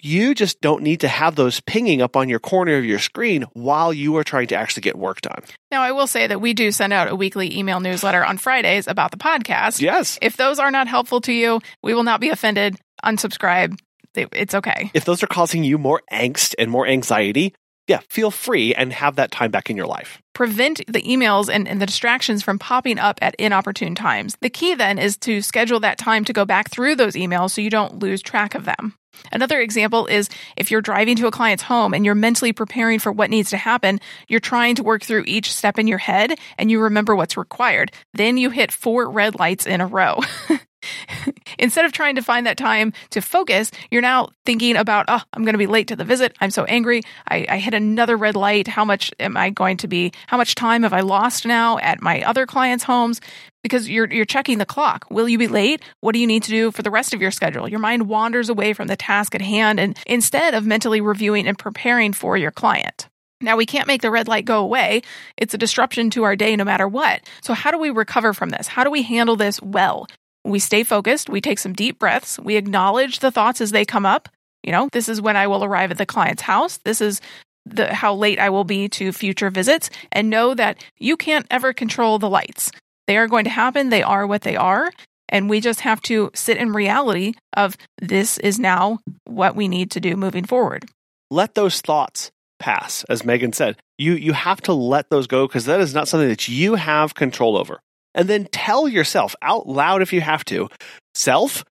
You 0.04 0.34
just 0.34 0.60
don't 0.60 0.82
need 0.82 1.00
to 1.00 1.08
have 1.08 1.34
those 1.34 1.62
pinging 1.62 2.02
up 2.02 2.14
on 2.14 2.28
your 2.28 2.38
corner 2.38 2.76
of 2.76 2.84
your 2.84 2.98
screen 2.98 3.46
while 3.54 3.90
you 3.90 4.14
are 4.18 4.22
trying 4.22 4.48
to 4.48 4.54
actually 4.54 4.82
get 4.82 4.98
work 4.98 5.22
done. 5.22 5.42
Now, 5.70 5.80
I 5.80 5.92
will 5.92 6.06
say 6.06 6.26
that 6.26 6.42
we 6.42 6.52
do 6.52 6.72
send 6.72 6.92
out 6.92 7.08
a 7.08 7.16
weekly 7.16 7.56
email 7.56 7.80
newsletter 7.80 8.22
on 8.22 8.36
Fridays 8.36 8.86
about 8.86 9.12
the 9.12 9.16
podcast. 9.16 9.80
Yes. 9.80 10.18
If 10.20 10.36
those 10.36 10.58
are 10.58 10.70
not 10.70 10.88
helpful 10.88 11.22
to 11.22 11.32
you, 11.32 11.58
we 11.82 11.94
will 11.94 12.02
not 12.02 12.20
be 12.20 12.28
offended. 12.28 12.76
Unsubscribe. 13.02 13.78
It's 14.14 14.54
okay. 14.54 14.90
If 14.92 15.06
those 15.06 15.22
are 15.22 15.26
causing 15.26 15.64
you 15.64 15.78
more 15.78 16.02
angst 16.12 16.54
and 16.58 16.70
more 16.70 16.86
anxiety, 16.86 17.54
yeah, 17.88 18.00
feel 18.11 18.30
free 18.30 18.75
and 18.75 18.92
have 18.92 19.16
that 19.16 19.30
time 19.30 19.50
back 19.50 19.70
in 19.70 19.76
your 19.78 19.87
life. 19.87 20.20
Prevent 20.34 20.82
the 20.87 21.00
emails 21.00 21.49
and, 21.49 21.66
and, 21.66 21.80
the 21.80 21.87
distractions 21.87 22.42
from 22.42 22.58
popping 22.58 22.99
up 22.99 23.18
at 23.23 23.34
inopportune 23.37 23.94
times. 23.94 24.37
The 24.42 24.50
key 24.50 24.75
then 24.75 24.99
is 24.99 25.16
to 25.18 25.40
schedule 25.40 25.80
that 25.80 25.96
time 25.96 26.26
to 26.26 26.34
go 26.34 26.44
back 26.44 26.70
through 26.70 26.96
those 26.96 27.14
emails 27.14 27.52
so 27.52 27.62
you 27.62 27.70
don't 27.70 28.00
lose 28.00 28.20
track 28.20 28.54
of 28.54 28.66
them. 28.66 28.94
Another 29.33 29.61
example 29.61 30.06
is 30.06 30.28
if 30.56 30.71
you're 30.71 30.80
driving 30.80 31.16
to 31.16 31.26
a 31.26 31.30
client's 31.30 31.64
home 31.64 31.94
and 31.94 32.04
you're 32.04 32.14
mentally 32.14 32.52
preparing 32.52 32.99
for 32.99 33.12
what 33.12 33.30
needs 33.30 33.50
to 33.50 33.56
happen, 33.56 34.00
you're 34.28 34.40
trying 34.40 34.75
to 34.76 34.83
work 34.83 35.02
through 35.02 35.25
each 35.26 35.52
step 35.52 35.78
in 35.78 35.87
your 35.87 35.99
head 35.99 36.38
and 36.59 36.71
you 36.71 36.80
remember 36.80 37.14
what's 37.16 37.37
required. 37.37 37.92
Then 38.12 38.37
you 38.37 38.50
hit 38.50 38.73
four 38.73 39.11
red 39.11 39.38
lights 39.38 39.66
in 39.66 39.80
a 39.80 39.87
row. 39.87 40.21
Instead 41.59 41.85
of 41.85 41.93
trying 41.93 42.17
to 42.17 42.23
find 42.23 42.47
that 42.47 42.57
time 42.57 42.93
to 43.11 43.21
focus, 43.21 43.71
you're 43.91 44.03
now 44.03 44.29
thinking 44.45 44.76
about, 44.76 45.07
oh, 45.09 45.21
I'm 45.33 45.45
going 45.45 45.55
to 45.55 45.59
be 45.59 45.67
late 45.67 45.88
to 45.88 45.97
the 45.97 46.05
visit. 46.05 46.37
I'm 46.41 46.50
so 46.50 46.64
angry. 46.64 47.03
I, 47.29 47.47
I, 47.49 47.59
hit 47.59 47.75
another 47.75 48.17
red 48.17 48.37
light. 48.37 48.69
How 48.69 48.85
much 48.85 49.11
am 49.19 49.37
I 49.37 49.50
going 49.50 49.76
to 49.79 49.88
be? 49.88 50.12
How 50.26 50.37
much 50.37 50.55
time 50.55 50.83
have 50.83 50.93
I 50.93 51.00
lost 51.00 51.47
now 51.47 51.79
at 51.79 52.03
my 52.03 52.23
other 52.23 52.47
clients' 52.47 52.85
homes? 52.85 53.21
Because 53.62 53.88
you're 53.88 54.12
you're 54.12 54.26
checking 54.26 54.59
the 54.59 54.67
clock. 54.67 55.07
Will 55.11 55.29
you 55.29 55.38
be 55.38 55.49
late? 55.49 55.81
What 56.00 56.12
do 56.12 56.19
you 56.19 56.26
need 56.26 56.43
to 56.43 56.50
do 56.50 56.71
for 56.71 56.83
the 56.83 56.91
rest 56.91 57.14
of 57.14 57.23
your 57.23 57.31
schedule? 57.31 57.67
Your 57.67 57.79
mind 57.79 58.09
wanders 58.09 58.50
away 58.50 58.75
from 58.75 58.88
the 58.88 58.97
task 58.97 59.35
at 59.35 59.41
hand 59.41 59.81
and 59.81 59.99
instead 60.07 60.53
of 60.53 60.67
mentally 60.67 61.00
reviewing 61.00 61.49
and 61.49 61.59
preparing 61.59 62.12
for 62.12 62.37
your 62.37 62.50
client. 62.50 63.09
Now, 63.45 63.57
we 63.57 63.67
can't 63.67 63.87
make 63.87 64.00
the 64.00 64.11
red 64.11 64.26
light 64.26 64.45
go 64.45 64.61
away. 64.61 65.03
It's 65.37 65.55
a 65.55 65.59
disruption 65.59 66.11
to 66.11 66.25
our 66.25 66.35
day 66.35 66.57
no 66.57 66.64
matter 66.64 66.88
what. 66.88 67.21
So, 67.43 67.53
how 67.53 67.71
do 67.71 67.79
we 67.79 67.91
recover 67.91 68.33
from 68.33 68.50
this? 68.50 68.67
How 68.67 68.85
do 68.85 68.91
we 68.91 69.03
handle 69.03 69.37
this 69.37 69.61
well? 69.61 70.07
We 70.44 70.58
stay 70.58 70.84
focused, 70.84 71.30
we 71.30 71.40
take 71.40 71.58
some 71.58 71.72
deep 71.72 71.98
breaths, 71.98 72.38
we 72.38 72.56
acknowledge 72.56 73.20
the 73.20 73.30
thoughts 73.30 73.60
as 73.60 73.70
they 73.70 73.84
come 73.84 74.04
up. 74.04 74.28
You 74.62 74.72
know, 74.72 74.88
this 74.92 75.08
is 75.08 75.20
when 75.20 75.36
I 75.36 75.46
will 75.46 75.64
arrive 75.64 75.90
at 75.90 75.98
the 75.98 76.06
client's 76.06 76.42
house. 76.42 76.78
This 76.84 77.00
is 77.00 77.20
the 77.66 77.94
how 77.94 78.14
late 78.14 78.38
I 78.38 78.50
will 78.50 78.64
be 78.64 78.88
to 78.90 79.12
future 79.12 79.50
visits 79.50 79.90
and 80.12 80.30
know 80.30 80.54
that 80.54 80.84
you 80.98 81.16
can't 81.16 81.46
ever 81.50 81.72
control 81.72 82.18
the 82.18 82.28
lights. 82.28 82.70
They 83.06 83.16
are 83.16 83.28
going 83.28 83.44
to 83.44 83.50
happen, 83.50 83.90
they 83.90 84.02
are 84.02 84.26
what 84.26 84.42
they 84.42 84.56
are, 84.56 84.90
and 85.28 85.48
we 85.48 85.60
just 85.60 85.80
have 85.80 86.00
to 86.02 86.30
sit 86.34 86.56
in 86.56 86.72
reality 86.72 87.34
of 87.56 87.76
this 88.00 88.38
is 88.38 88.58
now 88.58 88.98
what 89.24 89.56
we 89.56 89.68
need 89.68 89.90
to 89.92 90.00
do 90.00 90.16
moving 90.16 90.44
forward. 90.44 90.86
Let 91.30 91.54
those 91.54 91.80
thoughts 91.80 92.30
pass 92.58 93.04
as 93.04 93.24
Megan 93.24 93.52
said. 93.52 93.76
You 93.98 94.14
you 94.14 94.32
have 94.32 94.60
to 94.62 94.72
let 94.72 95.10
those 95.10 95.26
go 95.26 95.46
because 95.46 95.66
that 95.66 95.80
is 95.80 95.94
not 95.94 96.08
something 96.08 96.28
that 96.28 96.48
you 96.48 96.76
have 96.76 97.14
control 97.14 97.56
over. 97.56 97.80
And 98.14 98.28
then 98.28 98.47
tell 98.52 98.88
yourself 98.88 99.35
out 99.42 99.68
loud 99.68 100.02
if 100.02 100.12
you 100.12 100.21
have 100.21 100.44
to, 100.47 100.68
self, 101.14 101.64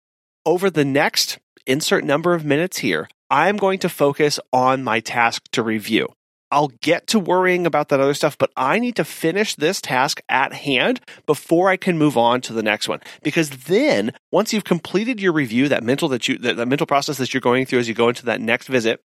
over 0.45 0.69
the 0.69 0.85
next 0.85 1.39
insert 1.65 2.03
number 2.03 2.33
of 2.33 2.45
minutes 2.45 2.79
here, 2.79 3.07
I'm 3.29 3.57
going 3.57 3.79
to 3.79 3.89
focus 3.89 4.39
on 4.51 4.83
my 4.83 4.99
task 4.99 5.43
to 5.53 5.63
review. 5.63 6.13
I'll 6.51 6.71
get 6.81 7.07
to 7.07 7.19
worrying 7.19 7.65
about 7.65 7.89
that 7.89 7.99
other 7.99 8.13
stuff, 8.13 8.37
but 8.37 8.51
I 8.55 8.77
need 8.77 8.95
to 8.97 9.03
finish 9.03 9.55
this 9.55 9.81
task 9.81 10.21
at 10.29 10.53
hand 10.53 11.01
before 11.25 11.69
I 11.69 11.77
can 11.77 11.97
move 11.97 12.15
on 12.15 12.41
to 12.41 12.53
the 12.53 12.61
next 12.61 12.87
one. 12.87 12.99
Because 13.23 13.49
then, 13.49 14.13
once 14.31 14.53
you've 14.53 14.63
completed 14.63 15.19
your 15.19 15.33
review, 15.33 15.67
that 15.69 15.83
mental 15.83 16.07
that 16.09 16.27
you 16.27 16.37
that, 16.37 16.57
that 16.57 16.67
mental 16.67 16.85
process 16.85 17.17
that 17.17 17.33
you're 17.33 17.41
going 17.41 17.65
through 17.65 17.79
as 17.79 17.87
you 17.87 17.95
go 17.95 18.07
into 18.07 18.27
that 18.27 18.39
next 18.39 18.67
visit, 18.67 19.01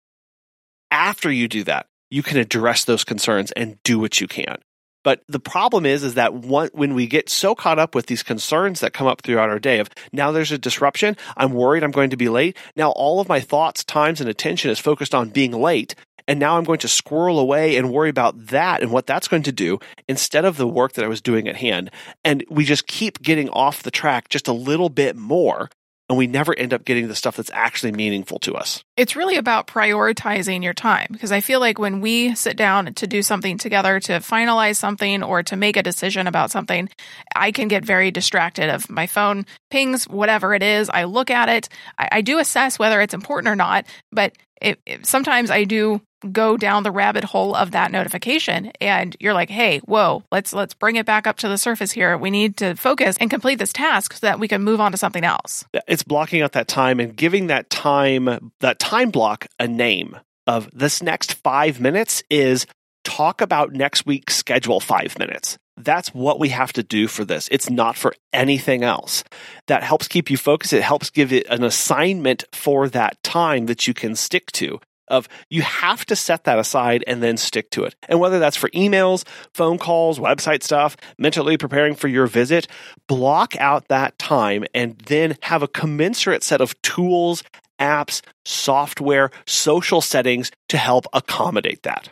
after 0.90 1.30
you 1.30 1.46
do 1.46 1.64
that, 1.64 1.84
you 2.10 2.22
can 2.22 2.38
address 2.38 2.84
those 2.84 3.04
concerns 3.04 3.52
and 3.52 3.76
do 3.82 3.98
what 3.98 4.22
you 4.22 4.26
can. 4.26 4.56
But 5.04 5.22
the 5.28 5.38
problem 5.38 5.86
is, 5.86 6.02
is 6.02 6.14
that 6.14 6.34
one, 6.34 6.70
when 6.72 6.94
we 6.94 7.06
get 7.06 7.28
so 7.28 7.54
caught 7.54 7.78
up 7.78 7.94
with 7.94 8.06
these 8.06 8.24
concerns 8.24 8.80
that 8.80 8.92
come 8.92 9.06
up 9.06 9.22
throughout 9.22 9.50
our 9.50 9.60
day 9.60 9.78
of 9.78 9.88
now 10.12 10.32
there's 10.32 10.50
a 10.50 10.58
disruption, 10.58 11.16
I'm 11.36 11.52
worried 11.52 11.84
I'm 11.84 11.92
going 11.92 12.10
to 12.10 12.16
be 12.16 12.28
late. 12.28 12.56
Now 12.74 12.90
all 12.90 13.20
of 13.20 13.28
my 13.28 13.38
thoughts, 13.38 13.84
times, 13.84 14.20
and 14.20 14.28
attention 14.28 14.70
is 14.70 14.80
focused 14.80 15.14
on 15.14 15.28
being 15.28 15.52
late. 15.52 15.94
And 16.26 16.40
now 16.40 16.56
I'm 16.56 16.64
going 16.64 16.78
to 16.78 16.88
squirrel 16.88 17.38
away 17.38 17.76
and 17.76 17.92
worry 17.92 18.08
about 18.08 18.46
that 18.46 18.82
and 18.82 18.90
what 18.90 19.06
that's 19.06 19.28
going 19.28 19.42
to 19.42 19.52
do 19.52 19.78
instead 20.08 20.46
of 20.46 20.56
the 20.56 20.66
work 20.66 20.94
that 20.94 21.04
I 21.04 21.08
was 21.08 21.20
doing 21.20 21.48
at 21.48 21.56
hand. 21.56 21.90
And 22.24 22.44
we 22.48 22.64
just 22.64 22.86
keep 22.86 23.20
getting 23.20 23.50
off 23.50 23.82
the 23.82 23.90
track 23.90 24.30
just 24.30 24.48
a 24.48 24.52
little 24.52 24.88
bit 24.88 25.16
more 25.16 25.68
and 26.08 26.18
we 26.18 26.26
never 26.26 26.56
end 26.56 26.74
up 26.74 26.84
getting 26.84 27.08
the 27.08 27.14
stuff 27.14 27.36
that's 27.36 27.50
actually 27.54 27.92
meaningful 27.92 28.38
to 28.40 28.54
us. 28.54 28.84
It's 28.96 29.16
really 29.16 29.36
about 29.36 29.66
prioritizing 29.66 30.62
your 30.62 30.74
time 30.74 31.08
because 31.10 31.32
I 31.32 31.40
feel 31.40 31.60
like 31.60 31.78
when 31.78 32.00
we 32.00 32.34
sit 32.34 32.56
down 32.56 32.92
to 32.94 33.06
do 33.06 33.22
something 33.22 33.56
together 33.58 33.98
to 34.00 34.12
finalize 34.14 34.76
something 34.76 35.22
or 35.22 35.42
to 35.44 35.56
make 35.56 35.76
a 35.76 35.82
decision 35.82 36.26
about 36.26 36.50
something, 36.50 36.88
I 37.34 37.52
can 37.52 37.68
get 37.68 37.84
very 37.84 38.10
distracted 38.10 38.68
of 38.68 38.90
my 38.90 39.06
phone 39.06 39.46
pings, 39.70 40.04
whatever 40.04 40.54
it 40.54 40.62
is. 40.62 40.90
I 40.90 41.04
look 41.04 41.30
at 41.30 41.48
it. 41.48 41.68
I, 41.98 42.08
I 42.12 42.20
do 42.20 42.38
assess 42.38 42.78
whether 42.78 43.00
it's 43.00 43.14
important 43.14 43.50
or 43.50 43.56
not, 43.56 43.86
but 44.12 44.32
it, 44.60 44.80
it, 44.86 45.06
sometimes 45.06 45.50
I 45.50 45.64
do 45.64 46.00
go 46.32 46.56
down 46.56 46.82
the 46.82 46.90
rabbit 46.90 47.24
hole 47.24 47.54
of 47.54 47.72
that 47.72 47.90
notification 47.90 48.70
and 48.80 49.16
you're 49.20 49.34
like 49.34 49.50
hey 49.50 49.78
whoa 49.80 50.22
let's 50.32 50.52
let's 50.52 50.74
bring 50.74 50.96
it 50.96 51.06
back 51.06 51.26
up 51.26 51.36
to 51.36 51.48
the 51.48 51.58
surface 51.58 51.92
here 51.92 52.16
we 52.16 52.30
need 52.30 52.56
to 52.56 52.74
focus 52.74 53.16
and 53.20 53.30
complete 53.30 53.58
this 53.58 53.72
task 53.72 54.14
so 54.14 54.26
that 54.26 54.38
we 54.38 54.48
can 54.48 54.62
move 54.62 54.80
on 54.80 54.92
to 54.92 54.98
something 54.98 55.24
else 55.24 55.64
it's 55.86 56.02
blocking 56.02 56.42
out 56.42 56.52
that 56.52 56.68
time 56.68 57.00
and 57.00 57.16
giving 57.16 57.48
that 57.48 57.68
time 57.70 58.52
that 58.60 58.78
time 58.78 59.10
block 59.10 59.46
a 59.58 59.68
name 59.68 60.16
of 60.46 60.70
this 60.72 61.02
next 61.02 61.34
five 61.34 61.80
minutes 61.80 62.22
is 62.30 62.66
talk 63.04 63.40
about 63.40 63.72
next 63.72 64.06
week's 64.06 64.34
schedule 64.34 64.80
five 64.80 65.18
minutes 65.18 65.58
that's 65.76 66.14
what 66.14 66.38
we 66.38 66.50
have 66.50 66.72
to 66.74 66.84
do 66.84 67.08
for 67.08 67.24
this. 67.24 67.48
It's 67.50 67.68
not 67.68 67.96
for 67.96 68.14
anything 68.32 68.84
else. 68.84 69.24
That 69.66 69.82
helps 69.82 70.06
keep 70.06 70.30
you 70.30 70.36
focused. 70.36 70.72
It 70.72 70.82
helps 70.82 71.10
give 71.10 71.32
it 71.32 71.46
an 71.48 71.64
assignment 71.64 72.44
for 72.52 72.88
that 72.90 73.20
time 73.24 73.66
that 73.66 73.88
you 73.88 73.92
can 73.92 74.14
stick 74.14 74.52
to 74.52 74.80
of 75.08 75.28
you 75.50 75.62
have 75.62 76.04
to 76.06 76.16
set 76.16 76.44
that 76.44 76.58
aside 76.58 77.04
and 77.06 77.22
then 77.22 77.36
stick 77.36 77.70
to 77.70 77.84
it. 77.84 77.94
And 78.08 78.20
whether 78.20 78.38
that's 78.38 78.56
for 78.56 78.70
emails, 78.70 79.24
phone 79.52 79.78
calls, 79.78 80.18
website 80.18 80.62
stuff, 80.62 80.96
mentally 81.18 81.56
preparing 81.56 81.94
for 81.94 82.08
your 82.08 82.26
visit, 82.26 82.66
block 83.06 83.56
out 83.56 83.88
that 83.88 84.18
time 84.18 84.64
and 84.74 84.98
then 84.98 85.36
have 85.42 85.62
a 85.62 85.68
commensurate 85.68 86.42
set 86.42 86.60
of 86.60 86.80
tools, 86.82 87.42
apps, 87.80 88.22
software, 88.44 89.30
social 89.46 90.00
settings 90.00 90.50
to 90.68 90.76
help 90.76 91.06
accommodate 91.12 91.82
that. 91.82 92.08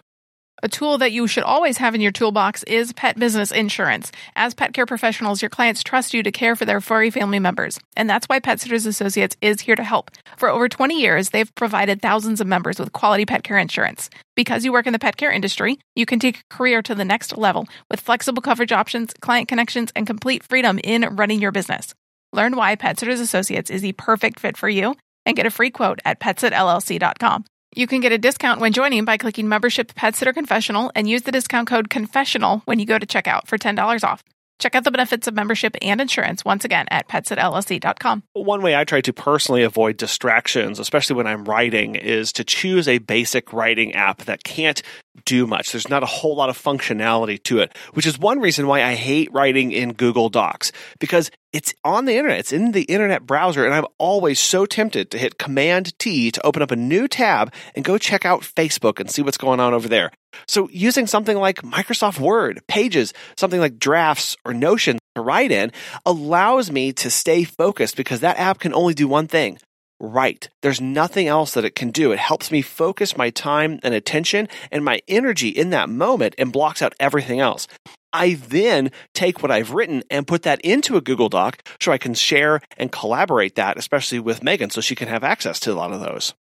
A 0.64 0.68
tool 0.68 0.98
that 0.98 1.10
you 1.10 1.26
should 1.26 1.42
always 1.42 1.78
have 1.78 1.92
in 1.92 2.00
your 2.00 2.12
toolbox 2.12 2.62
is 2.62 2.92
pet 2.92 3.18
business 3.18 3.50
insurance. 3.50 4.12
As 4.36 4.54
pet 4.54 4.72
care 4.72 4.86
professionals, 4.86 5.42
your 5.42 5.48
clients 5.48 5.82
trust 5.82 6.14
you 6.14 6.22
to 6.22 6.30
care 6.30 6.54
for 6.54 6.64
their 6.64 6.80
furry 6.80 7.10
family 7.10 7.40
members. 7.40 7.80
And 7.96 8.08
that's 8.08 8.28
why 8.28 8.38
Pet 8.38 8.60
Sitters 8.60 8.86
Associates 8.86 9.36
is 9.42 9.60
here 9.60 9.74
to 9.74 9.82
help. 9.82 10.12
For 10.36 10.48
over 10.48 10.68
20 10.68 11.00
years, 11.00 11.30
they've 11.30 11.52
provided 11.56 12.00
thousands 12.00 12.40
of 12.40 12.46
members 12.46 12.78
with 12.78 12.92
quality 12.92 13.26
pet 13.26 13.42
care 13.42 13.58
insurance. 13.58 14.08
Because 14.36 14.64
you 14.64 14.70
work 14.70 14.86
in 14.86 14.92
the 14.92 15.00
pet 15.00 15.16
care 15.16 15.32
industry, 15.32 15.80
you 15.96 16.06
can 16.06 16.20
take 16.20 16.38
a 16.38 16.54
career 16.54 16.80
to 16.82 16.94
the 16.94 17.04
next 17.04 17.36
level 17.36 17.66
with 17.90 18.00
flexible 18.00 18.40
coverage 18.40 18.70
options, 18.70 19.12
client 19.20 19.48
connections, 19.48 19.90
and 19.96 20.06
complete 20.06 20.44
freedom 20.44 20.78
in 20.84 21.16
running 21.16 21.40
your 21.40 21.50
business. 21.50 21.92
Learn 22.32 22.54
why 22.54 22.76
Pet 22.76 23.00
Sitters 23.00 23.18
Associates 23.18 23.68
is 23.68 23.82
the 23.82 23.92
perfect 23.94 24.38
fit 24.38 24.56
for 24.56 24.68
you 24.68 24.94
and 25.26 25.34
get 25.34 25.44
a 25.44 25.50
free 25.50 25.70
quote 25.70 25.98
at 26.04 26.20
petsitllc.com. 26.20 27.46
You 27.74 27.86
can 27.86 28.00
get 28.00 28.12
a 28.12 28.18
discount 28.18 28.60
when 28.60 28.74
joining 28.74 29.06
by 29.06 29.16
clicking 29.16 29.48
Membership 29.48 29.94
Pet 29.94 30.14
Sitter 30.14 30.34
Confessional 30.34 30.92
and 30.94 31.08
use 31.08 31.22
the 31.22 31.32
discount 31.32 31.66
code 31.66 31.88
CONFESSIONAL 31.88 32.60
when 32.66 32.78
you 32.78 32.84
go 32.84 32.98
to 32.98 33.06
checkout 33.06 33.46
for 33.46 33.56
$10 33.56 34.04
off. 34.04 34.22
Check 34.62 34.76
out 34.76 34.84
the 34.84 34.92
benefits 34.92 35.26
of 35.26 35.34
membership 35.34 35.76
and 35.82 36.00
insurance 36.00 36.44
once 36.44 36.64
again 36.64 36.86
at 36.92 37.08
petsitllc.com. 37.08 38.22
One 38.34 38.62
way 38.62 38.76
I 38.76 38.84
try 38.84 39.00
to 39.00 39.12
personally 39.12 39.64
avoid 39.64 39.96
distractions, 39.96 40.78
especially 40.78 41.16
when 41.16 41.26
I'm 41.26 41.44
writing, 41.46 41.96
is 41.96 42.32
to 42.34 42.44
choose 42.44 42.86
a 42.86 42.98
basic 42.98 43.52
writing 43.52 43.92
app 43.96 44.18
that 44.26 44.44
can't 44.44 44.80
do 45.24 45.48
much. 45.48 45.72
There's 45.72 45.90
not 45.90 46.04
a 46.04 46.06
whole 46.06 46.36
lot 46.36 46.48
of 46.48 46.56
functionality 46.56 47.42
to 47.42 47.58
it, 47.58 47.76
which 47.94 48.06
is 48.06 48.20
one 48.20 48.38
reason 48.38 48.68
why 48.68 48.84
I 48.84 48.94
hate 48.94 49.32
writing 49.32 49.72
in 49.72 49.94
Google 49.94 50.28
Docs 50.28 50.70
because 51.00 51.32
it's 51.52 51.74
on 51.82 52.04
the 52.04 52.14
internet. 52.14 52.38
It's 52.38 52.52
in 52.52 52.70
the 52.70 52.84
internet 52.84 53.26
browser. 53.26 53.64
And 53.64 53.74
I'm 53.74 53.86
always 53.98 54.38
so 54.38 54.64
tempted 54.64 55.10
to 55.10 55.18
hit 55.18 55.38
Command 55.38 55.98
T 55.98 56.30
to 56.30 56.46
open 56.46 56.62
up 56.62 56.70
a 56.70 56.76
new 56.76 57.08
tab 57.08 57.52
and 57.74 57.84
go 57.84 57.98
check 57.98 58.24
out 58.24 58.42
Facebook 58.42 59.00
and 59.00 59.10
see 59.10 59.22
what's 59.22 59.36
going 59.36 59.58
on 59.58 59.74
over 59.74 59.88
there. 59.88 60.12
So 60.46 60.68
using 60.70 61.06
something 61.06 61.36
like 61.36 61.62
Microsoft 61.62 62.18
Word, 62.18 62.60
Pages, 62.66 63.12
something 63.36 63.60
like 63.60 63.78
Drafts 63.78 64.36
or 64.44 64.54
Notion 64.54 64.98
to 65.14 65.22
write 65.22 65.50
in 65.50 65.72
allows 66.06 66.70
me 66.70 66.92
to 66.94 67.10
stay 67.10 67.44
focused 67.44 67.96
because 67.96 68.20
that 68.20 68.38
app 68.38 68.58
can 68.58 68.74
only 68.74 68.94
do 68.94 69.08
one 69.08 69.28
thing 69.28 69.58
right. 70.02 70.48
There's 70.60 70.80
nothing 70.80 71.28
else 71.28 71.54
that 71.54 71.64
it 71.64 71.76
can 71.76 71.90
do. 71.90 72.12
It 72.12 72.18
helps 72.18 72.50
me 72.50 72.60
focus 72.60 73.16
my 73.16 73.30
time 73.30 73.78
and 73.82 73.94
attention 73.94 74.48
and 74.70 74.84
my 74.84 75.00
energy 75.08 75.48
in 75.48 75.70
that 75.70 75.88
moment 75.88 76.34
and 76.36 76.52
blocks 76.52 76.82
out 76.82 76.94
everything 77.00 77.40
else. 77.40 77.68
I 78.12 78.34
then 78.34 78.90
take 79.14 79.42
what 79.42 79.50
I've 79.50 79.72
written 79.72 80.02
and 80.10 80.26
put 80.26 80.42
that 80.42 80.60
into 80.60 80.96
a 80.96 81.00
Google 81.00 81.30
Doc 81.30 81.62
so 81.80 81.92
I 81.92 81.98
can 81.98 82.12
share 82.12 82.60
and 82.76 82.92
collaborate 82.92 83.54
that, 83.54 83.78
especially 83.78 84.18
with 84.18 84.42
Megan, 84.42 84.68
so 84.68 84.82
she 84.82 84.94
can 84.94 85.08
have 85.08 85.24
access 85.24 85.58
to 85.60 85.72
a 85.72 85.74
lot 85.74 85.92
of 85.92 86.00
those. 86.00 86.34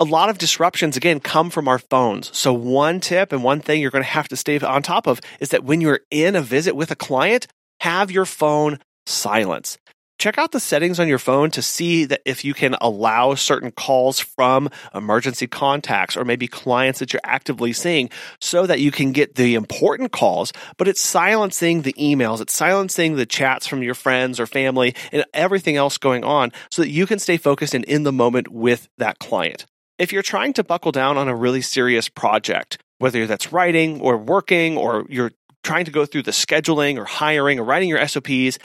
A 0.00 0.04
lot 0.04 0.28
of 0.28 0.38
disruptions, 0.38 0.96
again, 0.96 1.20
come 1.20 1.50
from 1.50 1.68
our 1.68 1.78
phones. 1.78 2.36
So, 2.36 2.52
one 2.52 3.00
tip 3.00 3.32
and 3.32 3.44
one 3.44 3.60
thing 3.60 3.80
you're 3.80 3.90
going 3.90 4.04
to 4.04 4.10
have 4.10 4.28
to 4.28 4.36
stay 4.36 4.58
on 4.58 4.82
top 4.82 5.06
of 5.06 5.20
is 5.40 5.50
that 5.50 5.64
when 5.64 5.80
you're 5.80 6.00
in 6.10 6.34
a 6.34 6.42
visit 6.42 6.74
with 6.74 6.90
a 6.90 6.96
client, 6.96 7.46
have 7.80 8.10
your 8.10 8.24
phone 8.24 8.78
silence 9.06 9.78
check 10.18 10.38
out 10.38 10.52
the 10.52 10.60
settings 10.60 11.00
on 11.00 11.08
your 11.08 11.18
phone 11.18 11.50
to 11.50 11.60
see 11.60 12.04
that 12.06 12.22
if 12.24 12.44
you 12.44 12.54
can 12.54 12.74
allow 12.80 13.34
certain 13.34 13.70
calls 13.70 14.20
from 14.20 14.70
emergency 14.94 15.46
contacts 15.46 16.16
or 16.16 16.24
maybe 16.24 16.46
clients 16.46 16.98
that 16.98 17.12
you're 17.12 17.20
actively 17.24 17.72
seeing 17.72 18.08
so 18.40 18.66
that 18.66 18.80
you 18.80 18.90
can 18.90 19.12
get 19.12 19.34
the 19.34 19.54
important 19.54 20.12
calls, 20.12 20.52
but 20.76 20.88
it's 20.88 21.02
silencing 21.02 21.82
the 21.82 21.92
emails, 21.94 22.40
it's 22.40 22.54
silencing 22.54 23.16
the 23.16 23.26
chats 23.26 23.66
from 23.66 23.82
your 23.82 23.94
friends 23.94 24.38
or 24.38 24.46
family 24.46 24.94
and 25.12 25.24
everything 25.34 25.76
else 25.76 25.98
going 25.98 26.24
on 26.24 26.52
so 26.70 26.82
that 26.82 26.90
you 26.90 27.06
can 27.06 27.18
stay 27.18 27.36
focused 27.36 27.74
and 27.74 27.84
in 27.84 28.04
the 28.04 28.12
moment 28.12 28.48
with 28.48 28.88
that 28.98 29.18
client. 29.18 29.66
If 30.04 30.12
you're 30.12 30.22
trying 30.22 30.52
to 30.52 30.62
buckle 30.62 30.92
down 30.92 31.16
on 31.16 31.28
a 31.28 31.34
really 31.34 31.62
serious 31.62 32.10
project, 32.10 32.76
whether 32.98 33.26
that's 33.26 33.54
writing 33.54 34.02
or 34.02 34.18
working 34.18 34.76
or 34.76 35.06
you're 35.08 35.32
trying 35.62 35.86
to 35.86 35.90
go 35.90 36.04
through 36.04 36.24
the 36.24 36.30
scheduling 36.30 36.98
or 36.98 37.06
hiring 37.06 37.58
or 37.58 37.64
writing 37.64 37.88
your 37.88 38.06
SOPs, 38.06 38.58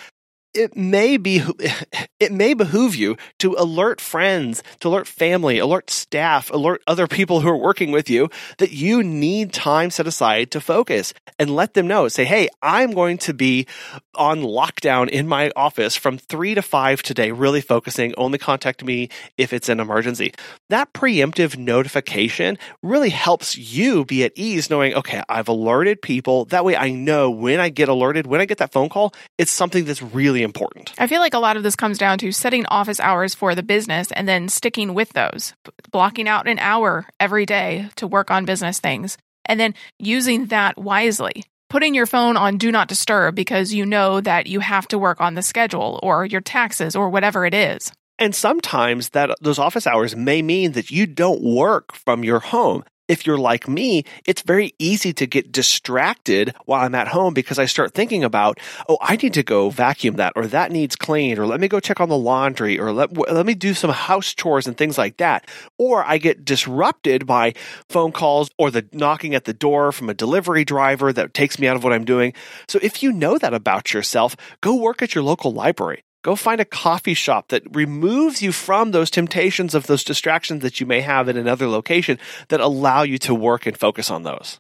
it 0.54 0.76
may 0.76 1.18
be 1.18 1.42
it 2.20 2.32
may 2.32 2.54
behoove 2.54 2.96
you 2.96 3.18
to 3.40 3.56
alert 3.58 4.02
friends, 4.02 4.64
to 4.80 4.88
alert 4.90 5.08
family, 5.08 5.60
alert 5.60 5.90
staff, 5.90 6.50
alert 6.52 6.82
other 6.88 7.08
people 7.08 7.42
who 7.42 7.50
are 7.50 7.58
working 7.58 7.92
with 7.92 8.10
you 8.10 8.30
that 8.58 8.72
you 8.72 9.04
need 9.04 9.54
time 9.54 9.90
set 9.90 10.08
aside 10.08 10.52
to 10.52 10.62
focus 10.62 11.14
and 11.38 11.56
let 11.56 11.74
them 11.74 11.88
know. 11.88 12.08
Say, 12.08 12.26
"Hey, 12.26 12.50
I'm 12.62 12.92
going 12.92 13.18
to 13.20 13.34
be 13.34 13.68
on 14.16 14.42
lockdown 14.42 15.08
in 15.10 15.28
my 15.28 15.52
office 15.56 15.96
from 15.96 16.18
3 16.18 16.56
to 16.56 16.62
5 16.62 17.02
today, 17.04 17.32
really 17.32 17.62
focusing. 17.62 18.14
Only 18.18 18.38
contact 18.38 18.84
me 18.84 19.10
if 19.38 19.54
it's 19.54 19.70
an 19.70 19.80
emergency." 19.80 20.34
That 20.70 20.94
preemptive 20.94 21.58
notification 21.58 22.58
really 22.84 23.10
helps 23.10 23.58
you 23.58 24.06
be 24.06 24.24
at 24.24 24.34
ease 24.36 24.70
knowing, 24.70 24.94
"Okay, 24.94 25.22
I've 25.30 25.48
alerted 25.48 26.02
people. 26.02 26.46
That 26.46 26.66
way 26.66 26.76
I 26.76 26.90
know 26.92 27.30
when 27.30 27.60
I 27.60 27.70
get 27.70 27.90
alerted, 27.90 28.28
when 28.28 28.42
I 28.42 28.46
get 28.46 28.58
that 28.58 28.74
phone 28.74 28.90
call, 28.90 29.14
it's 29.38 29.52
something 29.52 29.86
that's 29.86 30.02
really 30.02 30.39
really 30.40 30.46
important. 30.46 30.94
I 30.98 31.08
feel 31.08 31.20
like 31.20 31.34
a 31.34 31.40
lot 31.40 31.58
of 31.58 31.64
this 31.64 31.76
comes 31.76 31.98
down 31.98 32.18
to 32.20 32.32
setting 32.32 32.66
office 32.68 33.00
hours 33.00 33.36
for 33.36 33.56
the 33.56 33.64
business 33.64 34.12
and 34.12 34.28
then 34.28 34.48
sticking 34.50 34.94
with 34.94 35.12
those, 35.14 35.54
blocking 35.92 36.28
out 36.28 36.48
an 36.48 36.60
hour 36.60 37.08
every 37.20 37.46
day 37.46 37.90
to 37.96 38.08
work 38.08 38.32
on 38.32 38.46
business 38.46 38.80
things, 38.80 39.18
and 39.46 39.60
then 39.60 39.74
using 39.98 40.48
that 40.48 40.78
wisely. 40.78 41.44
Putting 41.70 41.94
your 41.94 42.08
phone 42.08 42.36
on 42.36 42.58
do 42.58 42.72
not 42.72 42.88
disturb 42.88 43.36
because 43.36 43.74
you 43.74 43.86
know 43.86 44.22
that 44.22 44.48
you 44.48 44.60
have 44.60 44.88
to 44.88 44.98
work 44.98 45.22
on 45.22 45.36
the 45.36 45.42
schedule 45.42 46.00
or 46.02 46.26
your 46.26 46.42
taxes 46.42 46.96
or 46.96 47.10
whatever 47.10 47.46
it 47.46 47.54
is. 47.54 47.92
And 48.18 48.34
sometimes 48.34 49.10
that 49.10 49.30
those 49.40 49.60
office 49.60 49.86
hours 49.86 50.16
may 50.16 50.42
mean 50.42 50.72
that 50.74 50.90
you 50.90 51.06
don't 51.06 51.44
work 51.44 51.94
from 51.94 52.24
your 52.24 52.40
home. 52.40 52.84
If 53.10 53.26
you're 53.28 53.38
like 53.38 53.68
me, 53.68 54.06
it's 54.26 54.44
very 54.44 54.74
easy 54.80 55.12
to 55.14 55.26
get 55.26 55.52
distracted 55.52 56.54
while 56.66 56.86
I'm 56.86 56.96
at 56.96 57.10
home 57.10 57.34
because 57.34 57.60
I 57.60 57.66
start 57.66 57.94
thinking 57.94 58.24
about, 58.24 58.60
oh, 58.88 58.98
I 59.02 59.18
need 59.18 59.34
to 59.34 59.44
go 59.44 59.70
vacuum 59.70 60.16
that 60.18 60.34
or 60.36 60.46
that 60.48 60.72
needs 60.72 60.96
cleaned 60.96 61.40
or 61.40 61.48
let 61.48 61.60
me 61.60 61.68
go 61.68 61.80
check 61.80 62.00
on 62.00 62.08
the 62.08 62.18
laundry 62.18 62.80
or 62.80 62.94
let, 62.94 63.12
let 63.18 63.46
me 63.46 63.56
do 63.56 63.74
some 63.74 63.90
house 63.90 64.34
chores 64.34 64.68
and 64.68 64.78
things 64.78 64.98
like 64.98 65.18
that. 65.18 65.50
Or 65.78 66.06
I 66.06 66.20
get 66.20 66.46
disrupted 66.46 67.26
by 67.26 67.56
phone 67.90 68.12
calls 68.12 68.50
or 68.60 68.70
the 68.70 68.88
knocking 68.94 69.34
at 69.34 69.46
the 69.46 69.54
door 69.54 69.92
from 69.92 70.10
a 70.10 70.14
delivery 70.14 70.64
driver 70.64 71.12
that 71.12 71.34
takes 71.34 71.58
me 71.58 71.68
out 71.68 71.76
of 71.76 71.84
what 71.84 71.94
I'm 71.94 72.06
doing. 72.06 72.34
So 72.68 72.80
if 72.82 73.02
you 73.02 73.12
know 73.12 73.40
that 73.40 73.54
about 73.56 73.92
yourself, 73.92 74.38
go 74.62 74.76
work 74.76 75.02
at 75.02 75.16
your 75.16 75.24
local 75.24 75.52
library. 75.52 76.04
Go 76.24 76.36
find 76.36 76.60
a 76.60 76.66
coffee 76.66 77.14
shop 77.14 77.48
that 77.50 77.64
removes 77.74 78.42
you 78.42 78.52
from 78.52 78.92
those 78.92 79.10
temptations 79.10 79.74
of 79.74 79.88
those 79.88 80.04
distractions 80.04 80.64
that 80.64 80.80
you 80.80 80.86
may 80.86 81.02
have 81.02 81.30
in 81.30 81.38
another 81.38 81.68
location 81.68 82.20
that 82.50 82.60
allow 82.60 83.04
you 83.04 83.18
to 83.20 83.34
work 83.34 83.66
and 83.66 83.78
focus 83.78 84.12
on 84.12 84.24
those. 84.24 84.60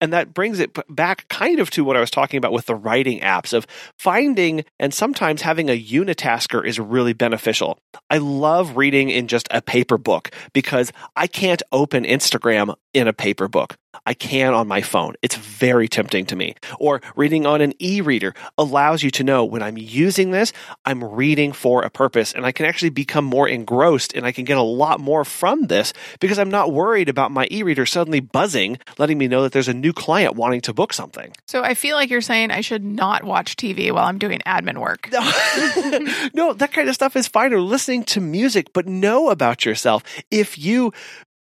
And 0.00 0.12
that 0.12 0.34
brings 0.34 0.60
it 0.60 0.76
back 0.88 1.28
kind 1.28 1.60
of 1.60 1.70
to 1.70 1.84
what 1.84 1.96
I 1.96 2.00
was 2.00 2.10
talking 2.10 2.38
about 2.38 2.52
with 2.52 2.66
the 2.66 2.74
writing 2.74 3.20
apps 3.20 3.52
of 3.52 3.66
finding 3.98 4.64
and 4.78 4.92
sometimes 4.92 5.42
having 5.42 5.68
a 5.68 5.82
unitasker 5.82 6.64
is 6.64 6.78
really 6.78 7.12
beneficial. 7.12 7.78
I 8.10 8.18
love 8.18 8.76
reading 8.76 9.10
in 9.10 9.28
just 9.28 9.48
a 9.50 9.62
paper 9.62 9.98
book 9.98 10.30
because 10.52 10.92
I 11.16 11.26
can't 11.26 11.62
open 11.72 12.04
Instagram 12.04 12.74
in 12.92 13.08
a 13.08 13.12
paper 13.12 13.48
book. 13.48 13.76
I 14.06 14.14
can 14.14 14.54
on 14.54 14.68
my 14.68 14.82
phone. 14.82 15.14
It's 15.22 15.36
very 15.36 15.88
tempting 15.88 16.26
to 16.26 16.36
me. 16.36 16.54
Or 16.78 17.00
reading 17.16 17.46
on 17.46 17.60
an 17.60 17.72
e 17.80 18.00
reader 18.00 18.34
allows 18.58 19.02
you 19.02 19.10
to 19.12 19.24
know 19.24 19.44
when 19.44 19.62
I'm 19.62 19.78
using 19.78 20.30
this, 20.30 20.52
I'm 20.84 21.02
reading 21.02 21.52
for 21.52 21.82
a 21.82 21.90
purpose 21.90 22.32
and 22.32 22.46
I 22.46 22.52
can 22.52 22.66
actually 22.66 22.90
become 22.90 23.24
more 23.24 23.48
engrossed 23.48 24.14
and 24.14 24.26
I 24.26 24.32
can 24.32 24.44
get 24.44 24.56
a 24.56 24.62
lot 24.62 25.00
more 25.00 25.24
from 25.24 25.66
this 25.66 25.92
because 26.20 26.38
I'm 26.38 26.50
not 26.50 26.72
worried 26.72 27.08
about 27.08 27.30
my 27.30 27.46
e 27.50 27.62
reader 27.62 27.86
suddenly 27.86 28.20
buzzing, 28.20 28.78
letting 28.98 29.18
me 29.18 29.28
know 29.28 29.42
that 29.42 29.52
there's 29.52 29.68
a 29.68 29.74
new 29.74 29.92
client 29.92 30.34
wanting 30.34 30.60
to 30.62 30.72
book 30.72 30.92
something. 30.92 31.32
So 31.46 31.62
I 31.62 31.74
feel 31.74 31.96
like 31.96 32.10
you're 32.10 32.20
saying 32.20 32.50
I 32.50 32.60
should 32.60 32.84
not 32.84 33.24
watch 33.24 33.56
TV 33.56 33.92
while 33.92 34.06
I'm 34.06 34.18
doing 34.18 34.40
admin 34.46 34.78
work. 34.78 35.08
no, 36.34 36.52
that 36.52 36.72
kind 36.72 36.88
of 36.88 36.94
stuff 36.94 37.16
is 37.16 37.28
fine 37.28 37.52
or 37.52 37.60
listening 37.60 38.04
to 38.04 38.20
music, 38.20 38.72
but 38.72 38.86
know 38.86 39.30
about 39.30 39.64
yourself. 39.64 40.02
If 40.30 40.58
you 40.58 40.92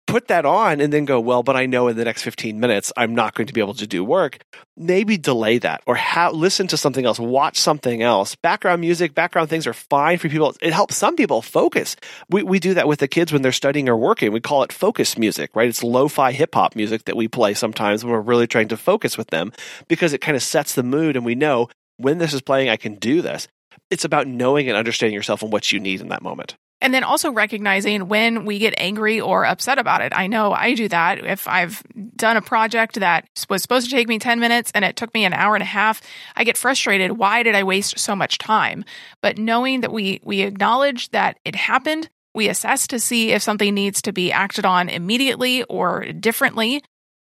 put 0.08 0.28
that 0.28 0.46
on 0.46 0.82
and 0.82 0.92
then 0.92 1.06
go, 1.06 1.20
well, 1.20 1.44
but 1.44 1.56
I 1.56 1.66
know 1.66 1.88
in 1.88 1.96
the 1.96 2.04
next 2.04 2.24
15 2.24 2.60
minutes 2.60 2.92
I'm 2.98 3.16
not 3.16 3.34
going 3.34 3.48
to 3.48 3.54
be 3.54 3.62
able 3.62 3.76
to 3.76 3.88
do 3.88 4.04
work, 4.04 4.40
maybe 4.76 5.18
delay 5.18 5.58
that 5.60 5.82
or 5.86 5.96
ha- 5.96 6.32
listen 6.32 6.68
to 6.68 6.78
something 6.78 7.06
else, 7.06 7.20
watch 7.20 7.58
something 7.58 8.02
else. 8.02 8.36
Background 8.36 8.82
music, 8.82 9.14
background 9.14 9.50
things 9.50 9.66
are 9.68 9.74
fine 9.74 10.18
for 10.18 10.28
people. 10.28 10.54
It 10.62 10.74
helps 10.74 10.98
some 10.98 11.16
people 11.16 11.42
focus. 11.42 11.96
We, 12.30 12.44
we 12.44 12.60
do 12.60 12.74
that 12.74 12.88
with 12.88 13.00
the 13.00 13.08
kids 13.08 13.32
when 13.32 13.42
they're 13.42 13.52
studying 13.52 13.88
or 13.88 13.96
working. 13.96 14.32
We 14.32 14.42
call 14.42 14.64
it 14.64 14.74
focus 14.74 15.18
music, 15.18 15.52
right? 15.56 15.70
It's 15.70 15.84
lo 15.84 16.08
fi 16.08 16.32
hip 16.32 16.56
hop 16.56 16.76
music 16.76 17.06
that 17.06 17.16
we 17.16 17.28
play 17.28 17.54
sometimes 17.54 18.04
when 18.04 18.12
we're 18.12 18.22
really 18.22 18.48
trying 18.48 18.68
to 18.70 18.78
focus 18.78 19.18
with 19.18 19.28
them 19.28 19.54
because 19.88 20.14
it 20.14 20.22
kind 20.22 20.36
of 20.36 20.44
sets 20.44 20.76
the 20.76 20.84
mood 20.84 21.16
and 21.16 21.26
we 21.26 21.36
know 21.36 21.70
when 21.98 22.18
this 22.18 22.34
is 22.34 22.42
playing, 22.42 22.70
I 22.70 22.78
can 22.78 22.96
do 22.96 23.22
this. 23.22 23.48
It's 23.90 24.06
about 24.06 24.28
knowing 24.28 24.68
and 24.68 24.78
understanding 24.78 25.14
yourself 25.14 25.42
and 25.42 25.52
what 25.52 25.72
you 25.72 25.80
need 25.80 26.02
in 26.02 26.10
that 26.10 26.22
moment. 26.22 26.56
And 26.82 26.94
then 26.94 27.04
also 27.04 27.32
recognizing 27.32 28.08
when 28.08 28.44
we 28.44 28.58
get 28.58 28.74
angry 28.78 29.22
or 29.22 29.46
upset 29.46 29.78
about 29.78 30.02
it. 30.02 30.14
I 30.16 30.28
know 30.28 30.52
I 30.52 30.74
do 30.74 30.88
that. 30.88 31.24
If 31.24 31.48
I've 31.48 31.84
done 32.16 32.38
a 32.38 32.42
project 32.42 33.00
that 33.00 33.28
was 33.50 33.62
supposed 33.62 33.90
to 33.90 33.96
take 33.96 34.08
me 34.08 34.18
10 34.18 34.40
minutes 34.40 34.72
and 34.74 34.84
it 34.84 34.96
took 34.96 35.14
me 35.14 35.24
an 35.24 35.34
hour 35.34 35.56
and 35.56 35.62
a 35.62 35.66
half, 35.66 36.02
I 36.36 36.44
get 36.44 36.58
frustrated. 36.58 37.18
Why 37.18 37.44
did 37.44 37.56
I 37.56 37.64
waste 37.64 38.00
so 38.00 38.16
much 38.16 38.40
time? 38.40 38.84
But 39.22 39.38
knowing 39.38 39.82
that 39.82 39.94
we, 39.94 40.22
we 40.24 40.42
acknowledge 40.42 41.10
that 41.12 41.38
it 41.46 41.56
happened, 41.56 42.10
we 42.34 42.50
assess 42.50 42.88
to 42.88 43.00
see 43.00 43.32
if 43.32 43.44
something 43.44 43.74
needs 43.74 44.02
to 44.04 44.12
be 44.12 44.32
acted 44.32 44.66
on 44.66 44.90
immediately 44.90 45.64
or 45.64 46.06
differently, 46.06 46.84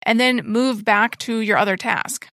and 0.03 0.19
then 0.19 0.45
move 0.45 0.85
back 0.85 1.17
to 1.19 1.39
your 1.39 1.57
other 1.57 1.75
task 1.75 2.27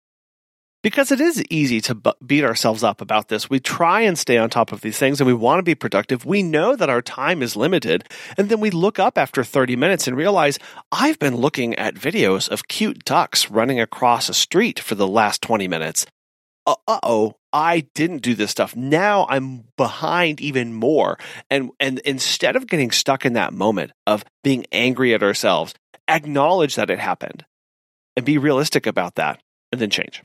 because 0.83 1.11
it 1.11 1.19
is 1.19 1.43
easy 1.49 1.81
to 1.81 1.95
beat 2.25 2.43
ourselves 2.43 2.83
up 2.83 3.01
about 3.01 3.27
this. 3.27 3.49
We 3.49 3.59
try 3.59 4.01
and 4.01 4.17
stay 4.17 4.37
on 4.37 4.49
top 4.49 4.71
of 4.71 4.81
these 4.81 4.97
things 4.97 5.19
and 5.19 5.27
we 5.27 5.33
want 5.33 5.59
to 5.59 5.63
be 5.63 5.75
productive. 5.75 6.25
We 6.25 6.43
know 6.43 6.75
that 6.75 6.89
our 6.89 7.01
time 7.01 7.41
is 7.41 7.55
limited. 7.55 8.05
And 8.37 8.49
then 8.49 8.59
we 8.59 8.69
look 8.69 8.99
up 8.99 9.17
after 9.17 9.43
30 9.43 9.75
minutes 9.75 10.07
and 10.07 10.15
realize 10.15 10.59
I've 10.91 11.19
been 11.19 11.35
looking 11.35 11.75
at 11.75 11.95
videos 11.95 12.49
of 12.49 12.67
cute 12.67 13.03
ducks 13.05 13.49
running 13.49 13.79
across 13.79 14.29
a 14.29 14.33
street 14.33 14.79
for 14.79 14.95
the 14.95 15.07
last 15.07 15.41
20 15.41 15.67
minutes. 15.67 16.05
Uh 16.65 16.75
oh, 16.87 17.35
I 17.53 17.87
didn't 17.95 18.21
do 18.21 18.35
this 18.35 18.51
stuff. 18.51 18.75
Now 18.75 19.25
I'm 19.29 19.63
behind 19.77 20.41
even 20.41 20.73
more. 20.73 21.17
And 21.49 21.71
and 21.79 21.99
instead 21.99 22.55
of 22.55 22.67
getting 22.67 22.91
stuck 22.91 23.25
in 23.25 23.33
that 23.33 23.53
moment 23.53 23.93
of 24.05 24.25
being 24.43 24.65
angry 24.71 25.13
at 25.13 25.23
ourselves, 25.23 25.73
acknowledge 26.09 26.75
that 26.75 26.89
it 26.89 26.99
happened 26.99 27.45
and 28.15 28.25
be 28.25 28.37
realistic 28.37 28.85
about 28.85 29.15
that 29.15 29.41
and 29.71 29.79
then 29.79 29.89
change 29.89 30.23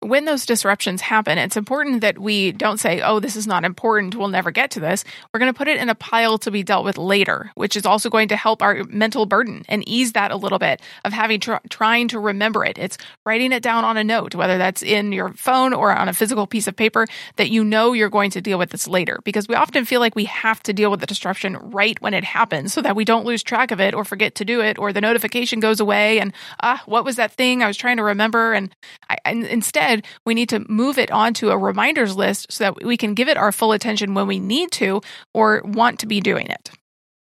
when 0.00 0.24
those 0.24 0.46
disruptions 0.46 1.02
happen, 1.02 1.36
it's 1.36 1.56
important 1.56 2.00
that 2.00 2.18
we 2.18 2.52
don't 2.52 2.78
say, 2.78 3.02
oh, 3.02 3.20
this 3.20 3.36
is 3.36 3.46
not 3.46 3.64
important. 3.64 4.16
We'll 4.16 4.28
never 4.28 4.50
get 4.50 4.70
to 4.72 4.80
this. 4.80 5.04
We're 5.32 5.40
going 5.40 5.52
to 5.52 5.56
put 5.56 5.68
it 5.68 5.78
in 5.78 5.90
a 5.90 5.94
pile 5.94 6.38
to 6.38 6.50
be 6.50 6.62
dealt 6.62 6.86
with 6.86 6.96
later, 6.96 7.50
which 7.54 7.76
is 7.76 7.84
also 7.84 8.08
going 8.08 8.28
to 8.28 8.36
help 8.36 8.62
our 8.62 8.84
mental 8.84 9.26
burden 9.26 9.62
and 9.68 9.86
ease 9.86 10.12
that 10.12 10.30
a 10.30 10.36
little 10.36 10.58
bit 10.58 10.80
of 11.04 11.12
having 11.12 11.38
tr- 11.40 11.56
trying 11.68 12.08
to 12.08 12.18
remember 12.18 12.64
it. 12.64 12.78
It's 12.78 12.96
writing 13.26 13.52
it 13.52 13.62
down 13.62 13.84
on 13.84 13.98
a 13.98 14.04
note, 14.04 14.34
whether 14.34 14.56
that's 14.56 14.82
in 14.82 15.12
your 15.12 15.34
phone 15.34 15.74
or 15.74 15.94
on 15.94 16.08
a 16.08 16.14
physical 16.14 16.46
piece 16.46 16.66
of 16.66 16.76
paper 16.76 17.06
that 17.36 17.50
you 17.50 17.62
know 17.62 17.92
you're 17.92 18.08
going 18.08 18.30
to 18.30 18.40
deal 18.40 18.58
with 18.58 18.70
this 18.70 18.88
later 18.88 19.20
because 19.24 19.48
we 19.48 19.54
often 19.54 19.84
feel 19.84 20.00
like 20.00 20.16
we 20.16 20.24
have 20.24 20.62
to 20.62 20.72
deal 20.72 20.90
with 20.90 21.00
the 21.00 21.06
disruption 21.06 21.56
right 21.56 22.00
when 22.00 22.14
it 22.14 22.24
happens 22.24 22.72
so 22.72 22.80
that 22.80 22.96
we 22.96 23.04
don't 23.04 23.26
lose 23.26 23.42
track 23.42 23.70
of 23.70 23.80
it 23.80 23.92
or 23.94 24.04
forget 24.04 24.34
to 24.36 24.44
do 24.46 24.60
it 24.60 24.78
or 24.78 24.94
the 24.94 25.00
notification 25.00 25.60
goes 25.60 25.78
away 25.78 26.18
and 26.18 26.32
ah, 26.62 26.82
what 26.86 27.04
was 27.04 27.16
that 27.16 27.32
thing 27.32 27.62
I 27.62 27.66
was 27.66 27.76
trying 27.76 27.98
to 27.98 28.02
remember? 28.02 28.54
And, 28.54 28.74
I, 29.10 29.18
and 29.24 29.44
instead, 29.44 29.89
instead, 29.90 30.10
we 30.24 30.34
need 30.34 30.48
to 30.50 30.64
move 30.68 30.98
it 30.98 31.10
onto 31.10 31.50
a 31.50 31.58
reminders 31.58 32.16
list 32.16 32.52
so 32.52 32.64
that 32.64 32.84
we 32.84 32.96
can 32.96 33.14
give 33.14 33.28
it 33.28 33.36
our 33.36 33.52
full 33.52 33.72
attention 33.72 34.14
when 34.14 34.26
we 34.26 34.38
need 34.38 34.70
to 34.72 35.00
or 35.34 35.62
want 35.64 35.98
to 36.00 36.06
be 36.06 36.20
doing 36.20 36.46
it. 36.46 36.70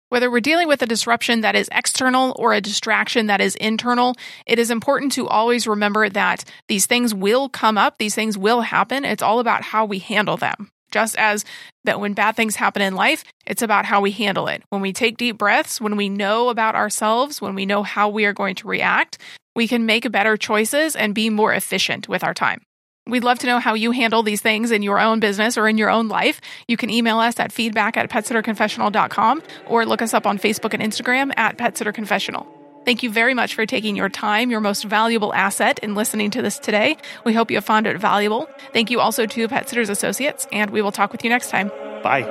Whether 0.09 0.29
we're 0.29 0.39
dealing 0.39 0.67
with 0.67 0.81
a 0.81 0.87
disruption 0.87 1.41
that 1.41 1.55
is 1.55 1.67
external 1.71 2.35
or 2.37 2.53
a 2.53 2.61
distraction 2.61 3.25
that 3.25 3.41
is 3.41 3.55
internal, 3.55 4.15
it 4.45 4.59
is 4.59 4.71
important 4.71 5.11
to 5.13 5.27
always 5.27 5.67
remember 5.67 6.07
that 6.09 6.45
these 6.67 6.85
things 6.85 7.13
will 7.13 7.49
come 7.49 7.77
up, 7.77 7.97
these 7.97 8.15
things 8.15 8.37
will 8.37 8.61
happen. 8.61 9.03
It's 9.03 9.23
all 9.23 9.39
about 9.39 9.63
how 9.63 9.83
we 9.85 9.99
handle 9.99 10.37
them. 10.37 10.71
Just 10.91 11.17
as 11.17 11.45
that 11.83 11.99
when 11.99 12.13
bad 12.13 12.35
things 12.35 12.55
happen 12.55 12.81
in 12.81 12.95
life, 12.95 13.23
it's 13.45 13.61
about 13.61 13.85
how 13.85 14.01
we 14.01 14.11
handle 14.11 14.47
it. 14.47 14.63
When 14.69 14.81
we 14.81 14.93
take 14.93 15.17
deep 15.17 15.37
breaths, 15.37 15.81
when 15.81 15.97
we 15.97 16.09
know 16.09 16.49
about 16.49 16.75
ourselves, 16.75 17.41
when 17.41 17.55
we 17.55 17.65
know 17.65 17.83
how 17.83 18.09
we 18.09 18.25
are 18.25 18.33
going 18.33 18.55
to 18.55 18.67
react, 18.67 19.17
we 19.55 19.67
can 19.67 19.85
make 19.85 20.11
better 20.11 20.37
choices 20.37 20.95
and 20.95 21.15
be 21.15 21.29
more 21.29 21.53
efficient 21.53 22.09
with 22.09 22.23
our 22.23 22.33
time. 22.33 22.61
We'd 23.07 23.23
love 23.23 23.37
to 23.39 23.47
know 23.47 23.59
how 23.59 23.75
you 23.75 23.91
handle 23.91 24.23
these 24.23 24.41
things 24.41 24.71
in 24.71 24.81
your 24.81 24.99
own 24.99 25.19
business 25.19 25.57
or 25.57 25.67
in 25.67 25.77
your 25.77 25.91
own 25.91 26.07
life. 26.07 26.41
You 26.67 26.75
can 26.75 26.89
email 26.89 27.19
us 27.19 27.39
at 27.39 27.51
feedback 27.51 27.97
at 27.97 28.09
petsitterconfessional.com 28.09 29.43
or 29.67 29.85
look 29.85 30.01
us 30.01 30.13
up 30.13 30.25
on 30.25 30.39
Facebook 30.39 30.73
and 30.73 30.81
Instagram 30.81 31.31
at 31.37 31.57
petsitterconfessional. 31.57 32.47
Thank 32.85 33.01
you 33.01 33.09
very 33.09 33.33
much 33.33 33.55
for 33.55 33.65
taking 33.65 33.95
your 33.95 34.09
time, 34.09 34.51
your 34.51 34.61
most 34.61 34.83
valuable 34.83 35.33
asset, 35.33 35.79
in 35.79 35.95
listening 35.95 36.29
to 36.31 36.41
this 36.41 36.59
today. 36.59 36.97
We 37.23 37.33
hope 37.33 37.49
you 37.49 37.57
have 37.57 37.65
found 37.65 37.87
it 37.87 37.97
valuable. 37.97 38.47
Thank 38.73 38.91
you 38.91 38.99
also 38.99 39.25
to 39.25 39.47
Pet 39.47 39.67
Sitters 39.67 39.89
Associates, 39.89 40.47
and 40.51 40.69
we 40.69 40.81
will 40.83 40.91
talk 40.91 41.11
with 41.11 41.23
you 41.23 41.29
next 41.29 41.49
time. 41.49 41.69
Bye. 42.03 42.21